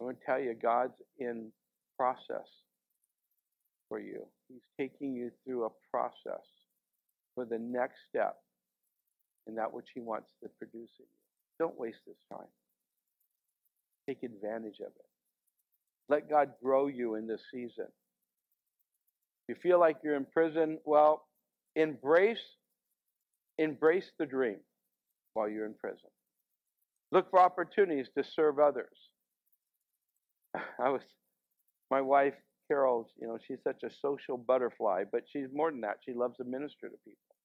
I'm 0.00 0.06
going 0.06 0.16
to 0.16 0.22
tell 0.26 0.40
you, 0.40 0.54
God's 0.54 0.94
in 1.18 1.50
process 1.98 2.48
for 3.88 4.00
you. 4.00 4.26
He's 4.48 4.62
taking 4.80 5.14
you 5.14 5.30
through 5.44 5.66
a 5.66 5.70
process. 5.90 6.44
for 7.34 7.44
the 7.44 7.58
next 7.58 7.96
step 8.08 8.36
in 9.48 9.56
that 9.56 9.72
which 9.72 9.86
He 9.94 10.00
wants 10.00 10.28
to 10.42 10.50
produce 10.58 10.90
in 11.00 11.06
you. 11.06 11.20
Don't 11.58 11.78
waste 11.78 11.98
this 12.06 12.16
time. 12.32 12.48
Take 14.08 14.22
advantage 14.22 14.80
of 14.80 14.88
it. 14.88 15.06
Let 16.08 16.30
God 16.30 16.52
grow 16.62 16.88
you 16.88 17.16
in 17.16 17.26
this 17.26 17.42
season. 17.52 17.86
If 19.48 19.56
you 19.56 19.56
feel 19.62 19.80
like 19.80 19.98
you're 20.04 20.16
in 20.16 20.26
prison, 20.26 20.78
well, 20.84 21.26
embrace 21.76 22.38
embrace 23.58 24.10
the 24.18 24.26
dream 24.26 24.58
while 25.34 25.48
you're 25.48 25.66
in 25.66 25.74
prison. 25.74 26.10
Look 27.12 27.30
for 27.30 27.40
opportunities 27.40 28.08
to 28.18 28.24
serve 28.36 28.58
others. 28.58 28.96
I 30.78 30.90
was 30.90 31.02
my 31.90 32.00
wife 32.00 32.34
Carol, 32.68 33.08
you 33.20 33.26
know, 33.26 33.38
she's 33.46 33.62
such 33.62 33.82
a 33.82 33.90
social 33.90 34.38
butterfly, 34.38 35.04
but 35.10 35.24
she's 35.30 35.48
more 35.52 35.70
than 35.70 35.82
that. 35.82 35.98
She 36.04 36.14
loves 36.14 36.36
to 36.38 36.44
minister 36.44 36.88
to 36.88 36.96
people. 37.04 37.36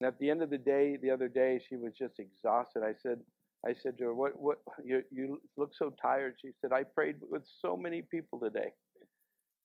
And 0.00 0.08
at 0.08 0.18
the 0.18 0.30
end 0.30 0.42
of 0.42 0.50
the 0.50 0.58
day, 0.58 0.96
the 1.00 1.10
other 1.10 1.28
day, 1.28 1.60
she 1.68 1.76
was 1.76 1.92
just 1.96 2.18
exhausted. 2.18 2.82
I 2.82 2.94
said, 3.02 3.20
I 3.66 3.74
said 3.74 3.96
to 3.98 4.04
her, 4.04 4.14
"What? 4.14 4.38
What? 4.38 4.58
You 4.84 5.02
you 5.10 5.40
look 5.56 5.72
so 5.74 5.90
tired." 6.02 6.34
She 6.42 6.50
said, 6.60 6.72
"I 6.72 6.82
prayed 6.82 7.16
with 7.30 7.42
so 7.62 7.76
many 7.76 8.02
people 8.02 8.38
today, 8.40 8.72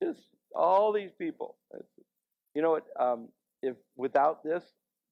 just 0.01 0.21
all 0.55 0.93
these 0.93 1.11
people." 1.17 1.57
You 2.55 2.61
know 2.61 2.71
what? 2.71 2.85
Um, 2.99 3.29
if 3.61 3.75
without 3.97 4.43
this, 4.43 4.63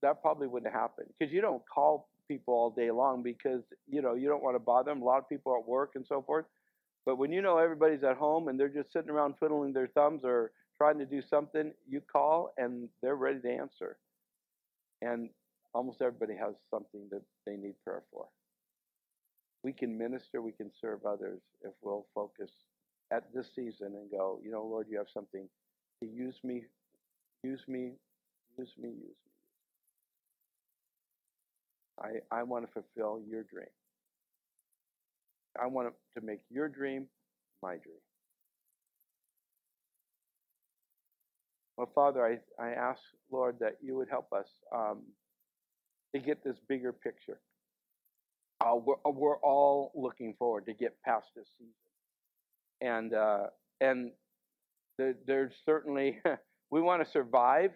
that 0.01 0.21
probably 0.21 0.47
wouldn't 0.47 0.73
happen 0.73 1.05
because 1.17 1.33
you 1.33 1.41
don't 1.41 1.63
call 1.67 2.09
people 2.27 2.53
all 2.53 2.69
day 2.69 2.91
long 2.91 3.23
because 3.23 3.63
you 3.87 4.01
know 4.01 4.13
you 4.13 4.29
don't 4.29 4.43
want 4.43 4.55
to 4.55 4.59
bother 4.59 4.91
them. 4.91 5.01
A 5.01 5.05
lot 5.05 5.17
of 5.17 5.27
people 5.27 5.51
are 5.51 5.59
at 5.59 5.67
work 5.67 5.93
and 5.95 6.05
so 6.07 6.21
forth. 6.21 6.45
But 7.07 7.17
when 7.17 7.31
you 7.31 7.41
know 7.41 7.57
everybody's 7.57 8.03
at 8.03 8.17
home 8.17 8.49
and 8.49 8.59
they're 8.59 8.67
just 8.67 8.91
sitting 8.91 9.09
around 9.09 9.35
twiddling 9.35 9.71
their 9.71 9.87
thumbs 9.87 10.23
or 10.25 10.51
trying 10.77 10.99
to 10.99 11.05
do 11.05 11.21
something, 11.21 11.71
you 11.87 12.01
call 12.01 12.53
and 12.57 12.89
they're 13.01 13.15
ready 13.15 13.39
to 13.39 13.49
answer. 13.49 13.95
And 15.01 15.29
almost 15.73 16.01
everybody 16.01 16.35
has 16.37 16.55
something 16.69 17.07
that 17.11 17.21
they 17.45 17.55
need 17.55 17.75
prayer 17.81 18.03
for. 18.11 18.25
We 19.63 19.71
can 19.71 19.97
minister, 19.97 20.41
we 20.41 20.51
can 20.51 20.69
serve 20.81 21.05
others 21.05 21.39
if 21.63 21.71
we'll 21.81 22.07
focus 22.13 22.51
at 23.09 23.33
this 23.33 23.47
season 23.55 23.93
and 23.95 24.11
go, 24.11 24.41
you 24.43 24.51
know, 24.51 24.65
Lord, 24.65 24.87
you 24.89 24.97
have 24.97 25.07
something 25.13 25.47
to 26.03 26.09
use 26.09 26.35
me, 26.43 26.65
use 27.41 27.61
me, 27.69 27.93
use 28.59 28.73
me, 28.77 28.89
use 28.91 29.07
me. 29.07 29.13
I, 32.01 32.35
I 32.35 32.43
want 32.43 32.67
to 32.67 32.71
fulfill 32.73 33.21
your 33.25 33.43
dream. 33.43 33.67
I 35.61 35.67
want 35.67 35.93
to 36.17 36.21
make 36.25 36.39
your 36.49 36.67
dream 36.67 37.07
my 37.61 37.73
dream. 37.73 37.99
Well, 41.77 41.91
Father, 41.93 42.25
I, 42.25 42.63
I 42.63 42.71
ask, 42.71 42.99
Lord, 43.31 43.57
that 43.59 43.77
you 43.81 43.95
would 43.95 44.09
help 44.09 44.33
us 44.33 44.47
um, 44.73 45.03
to 46.15 46.19
get 46.19 46.43
this 46.43 46.57
bigger 46.67 46.91
picture. 46.91 47.39
Uh, 48.59 48.75
we're, 48.75 48.95
uh, 49.05 49.11
we're 49.11 49.37
all 49.37 49.91
looking 49.95 50.33
forward 50.39 50.65
to 50.65 50.73
get 50.73 50.95
past 51.05 51.27
this 51.35 51.47
season. 51.59 51.73
And, 52.81 53.13
uh, 53.13 53.47
and 53.79 54.11
there, 54.97 55.15
there's 55.27 55.53
certainly, 55.65 56.19
we 56.71 56.81
want 56.81 57.05
to 57.05 57.11
survive, 57.11 57.71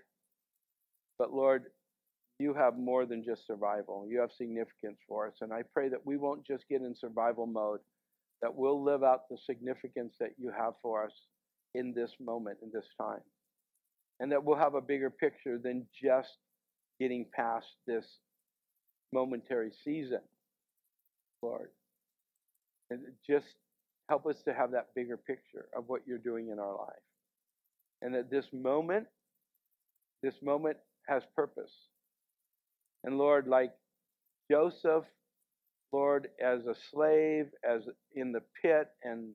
but 1.20 1.32
Lord, 1.32 1.65
you 2.41 2.54
have 2.54 2.77
more 2.77 3.06
than 3.06 3.23
just 3.23 3.45
survival. 3.45 4.08
You 4.10 4.19
have 4.19 4.32
significance 4.38 4.97
for 5.08 5.27
us. 5.27 5.36
And 5.41 5.54
I 5.54 5.62
pray 5.73 5.89
that 5.89 6.06
we 6.06 6.17
won't 6.17 6.45
just 6.45 6.67
get 6.67 6.82
in 6.82 6.95
survival 6.95 7.45
mode, 7.45 7.80
that 8.41 8.54
we'll 8.54 8.84
live 8.84 9.04
out 9.04 9.30
the 9.30 9.38
significance 9.45 10.15
that 10.19 10.32
you 10.38 10.51
have 10.58 10.73
for 10.82 11.06
us 11.06 11.13
in 11.75 11.93
this 11.93 12.12
moment, 12.19 12.58
in 12.63 12.71
this 12.73 12.88
time. 12.99 13.21
And 14.19 14.32
that 14.32 14.43
we'll 14.43 14.58
have 14.58 14.75
a 14.75 14.82
bigger 14.82 15.10
picture 15.10 15.58
than 15.58 15.86
just 16.04 16.38
getting 16.99 17.25
past 17.34 17.67
this 17.88 18.06
momentary 19.13 19.71
season, 19.84 20.21
Lord. 21.41 21.69
And 22.89 23.01
just 23.27 23.45
help 24.10 24.25
us 24.25 24.41
to 24.45 24.54
have 24.54 24.71
that 24.71 24.88
bigger 24.95 25.17
picture 25.17 25.65
of 25.75 25.86
what 25.88 26.01
you're 26.06 26.17
doing 26.17 26.49
in 26.49 26.60
our 26.60 26.77
life. 26.77 27.06
And 28.01 28.13
that 28.15 28.30
this 28.30 28.45
moment, 28.51 29.08
this 30.23 30.36
moment 30.41 30.77
has 31.08 31.23
purpose. 31.36 31.71
And 33.04 33.18
Lord, 33.18 33.48
like 33.48 33.72
Joseph, 34.50 35.06
Lord, 35.92 36.30
as 36.44 36.66
a 36.66 36.76
slave, 36.92 37.48
as 37.68 37.82
in 38.16 38.32
the 38.32 38.42
pit, 38.62 38.88
and 39.04 39.34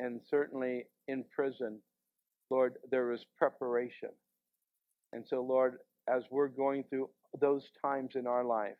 and 0.00 0.20
certainly 0.30 0.84
in 1.08 1.24
prison, 1.34 1.80
Lord, 2.50 2.74
there 2.90 3.12
is 3.12 3.24
preparation. 3.36 4.10
And 5.12 5.24
so, 5.26 5.42
Lord, 5.42 5.78
as 6.08 6.22
we're 6.30 6.48
going 6.48 6.84
through 6.84 7.08
those 7.40 7.64
times 7.82 8.12
in 8.14 8.26
our 8.26 8.44
life, 8.44 8.76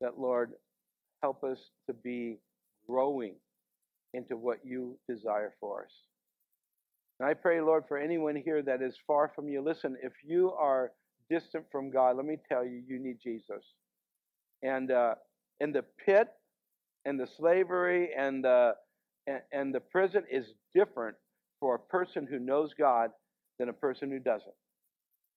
that 0.00 0.18
Lord, 0.18 0.52
help 1.22 1.44
us 1.44 1.58
to 1.86 1.94
be 1.94 2.38
growing 2.88 3.34
into 4.14 4.36
what 4.36 4.58
you 4.64 4.98
desire 5.08 5.52
for 5.60 5.84
us. 5.84 5.90
And 7.18 7.28
I 7.28 7.34
pray, 7.34 7.60
Lord, 7.60 7.84
for 7.88 7.98
anyone 7.98 8.36
here 8.36 8.62
that 8.62 8.82
is 8.82 8.94
far 9.06 9.32
from 9.34 9.48
you. 9.48 9.62
Listen, 9.62 9.96
if 10.02 10.12
you 10.24 10.52
are 10.52 10.92
distant 11.30 11.64
from 11.70 11.90
God, 11.90 12.16
let 12.16 12.26
me 12.26 12.38
tell 12.48 12.64
you, 12.64 12.82
you 12.86 12.98
need 12.98 13.18
Jesus. 13.22 13.64
And 14.62 14.90
uh, 14.90 15.14
in 15.60 15.72
the 15.72 15.84
pit 16.04 16.28
and 17.04 17.18
the 17.18 17.28
slavery 17.36 18.10
and 18.16 18.44
the, 18.44 18.74
and, 19.26 19.40
and 19.52 19.74
the 19.74 19.80
prison 19.80 20.24
is 20.30 20.46
different 20.74 21.16
for 21.60 21.74
a 21.74 21.78
person 21.78 22.26
who 22.28 22.38
knows 22.38 22.70
God 22.78 23.10
than 23.58 23.68
a 23.68 23.72
person 23.72 24.10
who 24.10 24.18
doesn't. 24.18 24.54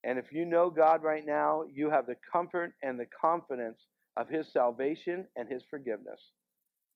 And 0.04 0.17
if 0.17 0.32
you 0.32 0.45
know 0.45 0.69
God 0.69 1.04
right 1.04 1.25
now, 1.25 1.63
you 1.73 1.89
have 1.89 2.06
the 2.06 2.15
comfort 2.32 2.73
and 2.84 2.99
the 2.99 3.08
confidence 3.19 3.80
of 4.17 4.30
His 4.30 4.47
salvation 4.52 5.25
and 5.36 5.49
His 5.49 5.63
forgiveness. 5.69 6.19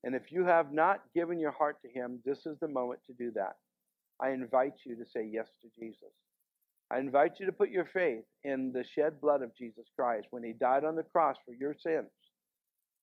And 0.04 0.14
if 0.14 0.30
you 0.30 0.44
have 0.44 0.72
not 0.72 1.00
given 1.14 1.38
your 1.38 1.50
heart 1.52 1.78
to 1.82 1.88
Him, 1.88 2.20
this 2.24 2.46
is 2.46 2.58
the 2.60 2.68
moment 2.68 3.00
to 3.06 3.12
do 3.14 3.30
that. 3.34 3.56
I 4.20 4.30
invite 4.30 4.74
you 4.84 4.96
to 4.96 5.04
say 5.04 5.28
yes 5.30 5.48
to 5.62 5.68
Jesus. 5.78 6.12
I 6.94 7.00
invite 7.00 7.40
you 7.40 7.46
to 7.46 7.52
put 7.52 7.70
your 7.70 7.88
faith 7.92 8.22
in 8.44 8.70
the 8.72 8.84
shed 8.94 9.20
blood 9.20 9.42
of 9.42 9.56
Jesus 9.56 9.84
Christ 9.96 10.28
when 10.30 10.44
He 10.44 10.52
died 10.52 10.84
on 10.84 10.94
the 10.94 11.02
cross 11.02 11.34
for 11.44 11.52
your 11.52 11.74
sins. 11.74 12.06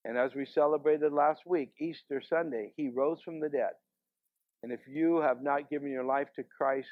And 0.06 0.17
as 0.17 0.34
we 0.34 0.45
celebrated 0.45 1.12
last 1.12 1.41
week, 1.45 1.73
Easter 1.77 2.21
Sunday, 2.21 2.71
He 2.77 2.88
rose 2.88 3.19
from 3.25 3.41
the 3.41 3.49
dead. 3.49 3.73
And 4.63 4.71
if 4.71 4.80
you 4.88 5.17
have 5.17 5.43
not 5.43 5.69
given 5.69 5.91
your 5.91 6.06
life 6.06 6.30
to 6.38 6.43
Christ, 6.58 6.88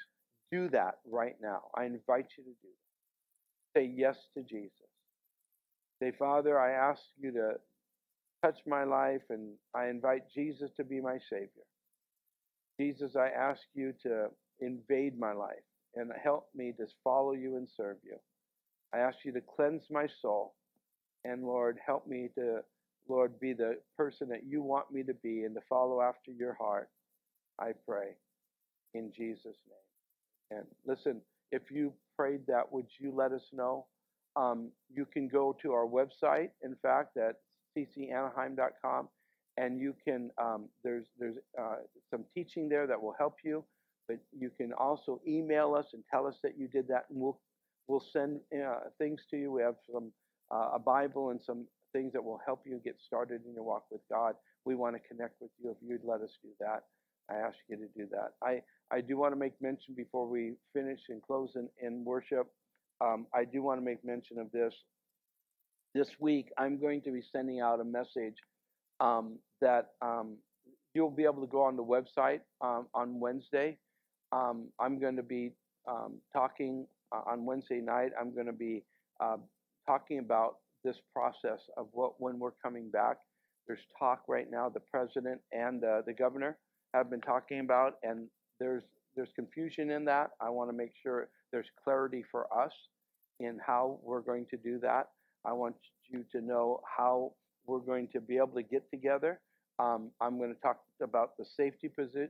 do 0.51 0.67
that 0.71 0.95
right 1.09 1.35
now. 1.41 1.62
I 1.73 1.85
invite 1.85 2.27
you 2.38 2.43
to 2.43 2.49
do 2.49 2.67
that. 3.75 3.79
Say 3.79 3.93
yes 3.95 4.17
to 4.35 4.43
Jesus. 4.43 4.73
Say, 6.03 6.12
Father, 6.19 6.59
I 6.59 6.71
ask 6.71 7.01
you 7.17 7.31
to 7.31 7.53
touch 8.43 8.59
my 8.67 8.83
life, 8.83 9.21
and 9.29 9.53
I 9.73 9.88
invite 9.88 10.23
Jesus 10.35 10.69
to 10.75 10.83
be 10.83 10.99
my 10.99 11.17
Savior. 11.29 11.47
Jesus, 12.77 13.15
I 13.15 13.29
ask 13.29 13.62
you 13.73 13.93
to 14.03 14.27
invade 14.59 15.17
my 15.17 15.31
life 15.31 15.63
and 15.99 16.12
help 16.21 16.47
me 16.55 16.73
to 16.77 16.88
follow 17.03 17.33
you 17.33 17.57
and 17.57 17.67
serve 17.75 17.97
you. 18.03 18.17
I 18.93 18.99
ask 18.99 19.17
you 19.23 19.31
to 19.33 19.41
cleanse 19.41 19.83
my 19.91 20.07
soul, 20.21 20.55
and 21.25 21.43
Lord, 21.43 21.77
help 21.85 22.07
me 22.07 22.29
to, 22.35 22.62
Lord, 23.07 23.39
be 23.39 23.53
the 23.53 23.77
person 23.97 24.29
that 24.29 24.45
you 24.47 24.62
want 24.62 24.91
me 24.91 25.03
to 25.03 25.13
be 25.13 25.43
and 25.43 25.53
to 25.55 25.62
follow 25.69 26.01
after 26.01 26.31
your 26.31 26.53
heart. 26.53 26.89
I 27.59 27.73
pray 27.88 28.15
in 28.93 29.12
Jesus' 29.15 29.43
name. 29.67 30.59
And 30.59 30.65
listen, 30.85 31.21
if 31.51 31.69
you 31.69 31.93
prayed 32.17 32.41
that, 32.47 32.71
would 32.71 32.88
you 32.99 33.12
let 33.15 33.31
us 33.31 33.43
know? 33.53 33.85
Um, 34.35 34.69
you 34.93 35.05
can 35.05 35.27
go 35.27 35.55
to 35.62 35.73
our 35.73 35.85
website, 35.85 36.49
in 36.63 36.75
fact, 36.81 37.17
at 37.17 37.35
ccanaheim.com, 37.77 39.09
and 39.57 39.79
you 39.79 39.95
can 40.05 40.31
um, 40.38 40.69
there's 40.83 41.05
there's 41.19 41.35
uh, 41.59 41.77
some 42.09 42.23
teaching 42.33 42.69
there 42.69 42.88
that 42.88 43.01
will 43.01 43.15
help 43.17 43.38
you. 43.43 43.63
But 44.10 44.17
you 44.38 44.50
can 44.58 44.74
also 44.74 45.22
email 45.26 45.76
us 45.76 45.86
and 45.93 46.03
tell 46.12 46.26
us 46.28 46.36
that 46.43 46.57
you 46.57 46.68
did 46.68 46.88
that, 46.89 47.05
and 47.10 47.22
we'll 47.22 47.39
we'll 47.88 48.03
send 48.12 48.41
uh, 48.53 48.89
things 48.97 49.22
to 49.30 49.38
you. 49.38 49.51
We 49.51 49.62
have 49.62 49.76
some 49.93 50.12
uh, 50.51 50.72
a 50.76 50.80
Bible 50.80 51.30
and 51.30 51.39
some 51.45 51.66
things 51.93 52.12
that 52.14 52.24
will 52.24 52.41
help 52.45 52.64
you 52.66 52.82
get 52.84 52.95
started 53.05 53.41
in 53.47 53.53
your 53.53 53.64
walk 53.64 53.86
with 53.91 54.01
God. 54.12 54.34
We 54.66 54.76
want 54.76 54.95
to 54.95 55.01
connect 55.07 55.41
with 55.41 55.51
you 55.62 55.72
if 55.72 55.78
you'd 55.88 56.03
let 56.03 56.22
us 56.22 56.32
do 56.43 56.49
that. 56.60 56.84
I 57.30 57.36
ask 57.36 57.57
you 57.68 57.78
to 57.78 57.88
do 57.95 58.07
that. 58.12 58.32
I, 58.43 58.62
I 58.91 59.01
do 59.01 59.18
want 59.18 59.34
to 59.34 59.39
make 59.39 59.53
mention 59.62 59.93
before 59.95 60.28
we 60.28 60.53
finish 60.74 60.99
and 61.10 61.22
close 61.22 61.51
in, 61.55 61.70
in 61.82 62.03
worship. 62.03 62.47
Um, 63.01 63.28
I 63.34 63.45
do 63.45 63.62
want 63.62 63.80
to 63.80 63.86
make 63.86 64.03
mention 64.03 64.39
of 64.39 64.51
this. 64.51 64.74
This 65.93 66.07
week, 66.20 66.49
I'm 66.57 66.80
going 66.80 67.01
to 67.03 67.12
be 67.12 67.22
sending 67.32 67.62
out 67.62 67.80
a 67.80 67.84
message 67.84 68.36
um, 68.99 69.38
that 69.62 69.91
um, 70.01 70.38
you'll 70.93 71.12
be 71.12 71.24
able 71.24 71.41
to 71.41 71.47
go 71.47 71.64
on 71.64 71.76
the 71.76 71.84
website 71.84 72.41
um, 72.62 72.88
on 72.93 73.20
Wednesday. 73.20 73.78
Um, 74.32 74.67
I'm 74.80 74.99
going 74.99 75.15
to 75.15 75.23
be 75.23 75.51
um, 75.88 76.15
talking 76.34 76.86
uh, 77.11 77.21
on 77.25 77.45
Wednesday 77.45 77.82
night. 77.82 78.11
I'm 78.19 78.34
going 78.34 78.45
to 78.45 78.53
be 78.53 78.84
uh, 79.19 79.38
talking 79.88 80.19
about 80.19 80.57
this 80.84 80.97
process 81.13 81.59
of 81.77 81.88
what 81.91 82.19
when 82.19 82.39
we're 82.39 82.51
coming 82.63 82.89
back. 82.89 83.17
There's 83.67 83.80
talk 83.97 84.23
right 84.27 84.49
now. 84.49 84.69
The 84.69 84.80
president 84.80 85.41
and 85.51 85.84
uh, 85.84 86.01
the 86.05 86.13
governor 86.13 86.57
have 86.93 87.09
been 87.09 87.21
talking 87.21 87.59
about, 87.59 87.95
and 88.03 88.27
there's 88.59 88.84
there's 89.15 89.30
confusion 89.36 89.91
in 89.91 90.05
that. 90.05 90.32
I 90.39 90.49
want 90.49 90.69
to 90.69 90.75
make 90.75 90.91
sure 91.01 91.30
there's 91.51 91.67
clarity 91.84 92.23
for 92.32 92.45
us 92.55 92.71
in 93.39 93.59
how 93.65 93.99
we're 94.03 94.21
going 94.21 94.45
to 94.51 94.57
do 94.57 94.80
that. 94.80 95.09
I 95.45 95.53
want 95.53 95.75
you 96.07 96.23
to 96.32 96.41
know 96.41 96.82
how 96.86 97.34
we're 97.65 97.80
going 97.80 98.07
to 98.13 98.21
be 98.21 98.38
able 98.38 98.55
to 98.55 98.63
get 98.63 98.89
together. 98.91 99.39
Um, 99.80 100.11
I'm 100.19 100.38
going 100.38 100.53
to 100.53 100.61
talk 100.61 100.80
about 101.01 101.38
the 101.38 101.45
safety 101.57 101.89
posi- 101.97 102.30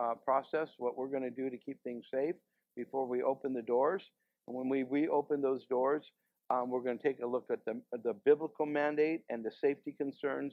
uh, 0.00 0.14
process, 0.24 0.68
what 0.78 0.96
we're 0.96 1.08
going 1.08 1.22
to 1.22 1.30
do 1.30 1.50
to 1.50 1.56
keep 1.56 1.82
things 1.82 2.04
safe 2.12 2.34
before 2.76 3.06
we 3.06 3.22
open 3.22 3.52
the 3.52 3.62
doors. 3.62 4.02
And 4.46 4.56
when 4.56 4.68
we 4.68 4.82
reopen 4.82 5.40
those 5.40 5.64
doors, 5.66 6.02
um, 6.50 6.70
we're 6.70 6.80
going 6.80 6.98
to 6.98 7.02
take 7.02 7.20
a 7.20 7.26
look 7.26 7.46
at 7.50 7.64
the, 7.64 7.80
the 8.02 8.14
biblical 8.24 8.66
mandate 8.66 9.22
and 9.30 9.44
the 9.44 9.50
safety 9.60 9.94
concerns 9.96 10.52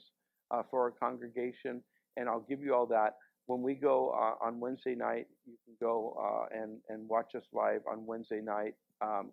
uh, 0.52 0.64
for 0.70 0.82
our 0.82 0.92
congregation. 0.92 1.82
And 2.18 2.30
I'll 2.30 2.46
give 2.48 2.62
you 2.62 2.74
all 2.74 2.86
that. 2.88 3.18
When 3.48 3.62
we 3.62 3.74
go 3.74 4.12
uh, 4.12 4.46
on 4.46 4.60
Wednesday 4.60 4.96
night, 4.96 5.28
you 5.46 5.56
can 5.66 5.76
go 5.82 6.16
uh, 6.22 6.58
and, 6.58 6.78
and 6.90 7.08
watch 7.10 7.36
us 7.36 7.44
live 7.52 7.82
on 7.90 8.06
Wednesday 8.06 8.40
night 8.42 8.76
um, 9.02 9.32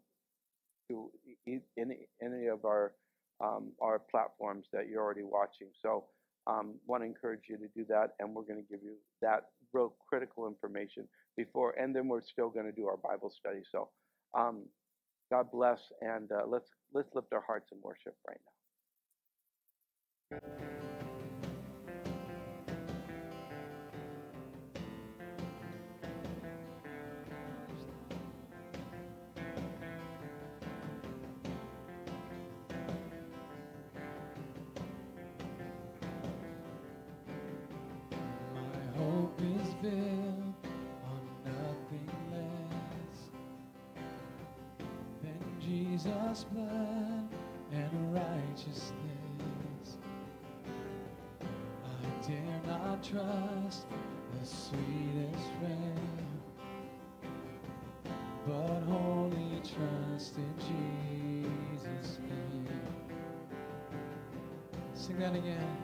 to 0.89 1.11
any, 1.77 2.09
any 2.23 2.47
of 2.47 2.65
our, 2.65 2.95
um, 3.41 3.73
our 3.81 3.99
platforms 3.99 4.67
that 4.73 4.89
you're 4.89 5.03
already 5.03 5.23
watching. 5.23 5.69
So 5.83 6.05
um, 6.49 6.75
want 6.87 7.03
to 7.03 7.07
encourage 7.07 7.43
you 7.49 7.59
to 7.59 7.69
do 7.77 7.85
that, 7.91 8.15
and 8.19 8.35
we're 8.35 8.43
going 8.43 8.65
to 8.65 8.69
give 8.69 8.83
you 8.83 8.95
that 9.21 9.51
real 9.73 9.95
critical 10.09 10.47
information 10.47 11.09
before, 11.37 11.73
and 11.79 11.95
then 11.95 12.09
we're 12.09 12.23
still 12.23 12.51
going 12.51 12.66
to 12.66 12.73
do 12.73 12.87
our 12.87 12.97
Bible 12.97 13.31
study. 13.31 13.62
So, 13.71 13.89
um, 14.37 14.64
God 15.31 15.51
bless, 15.53 15.81
and 16.01 16.31
uh, 16.33 16.47
let's 16.47 16.69
let's 16.93 17.09
lift 17.14 17.33
our 17.33 17.43
hearts 17.47 17.69
in 17.73 17.79
worship 17.83 18.16
right 18.27 18.41
now. 20.31 20.88
Jesus' 46.39 46.45
blood 46.53 47.28
and 47.72 48.14
righteousness. 48.14 48.93
I 51.43 52.26
dare 52.26 52.61
not 52.66 53.03
trust 53.03 53.86
the 54.32 54.47
sweetest 54.47 55.49
friend, 55.59 56.01
but 58.47 58.82
wholly 58.86 59.61
trust 59.62 60.36
in 60.36 60.55
Jesus' 61.82 62.18
name. 62.20 62.68
Sing 64.95 65.18
that 65.18 65.34
again. 65.34 65.76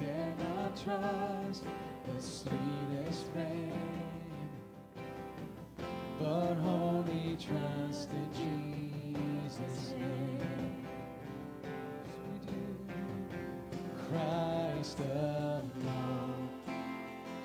Dare 0.00 0.34
not 0.38 0.76
trust 0.76 1.64
the 2.06 2.22
sweetest 2.22 3.26
fame, 3.34 3.72
but 6.20 6.54
wholly 6.54 7.36
trust 7.38 8.10
in 8.10 8.28
Jesus' 9.44 9.94
name. 9.98 10.86
Christ 14.08 14.98
alone, 15.00 16.48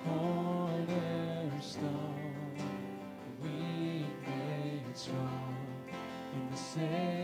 cornerstone, 0.06 0.97
we 3.41 4.06
made 4.28 4.95
strong 4.95 5.56
in 6.34 6.43
the 6.51 6.58
Savior's 6.58 7.22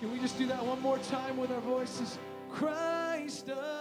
Can 0.00 0.12
we 0.12 0.20
just 0.20 0.38
do 0.38 0.46
that 0.46 0.64
one 0.64 0.80
more 0.80 0.98
time 0.98 1.36
with 1.36 1.50
our 1.50 1.60
voices? 1.60 2.18
Christ 2.50 3.50
uh, 3.50 3.77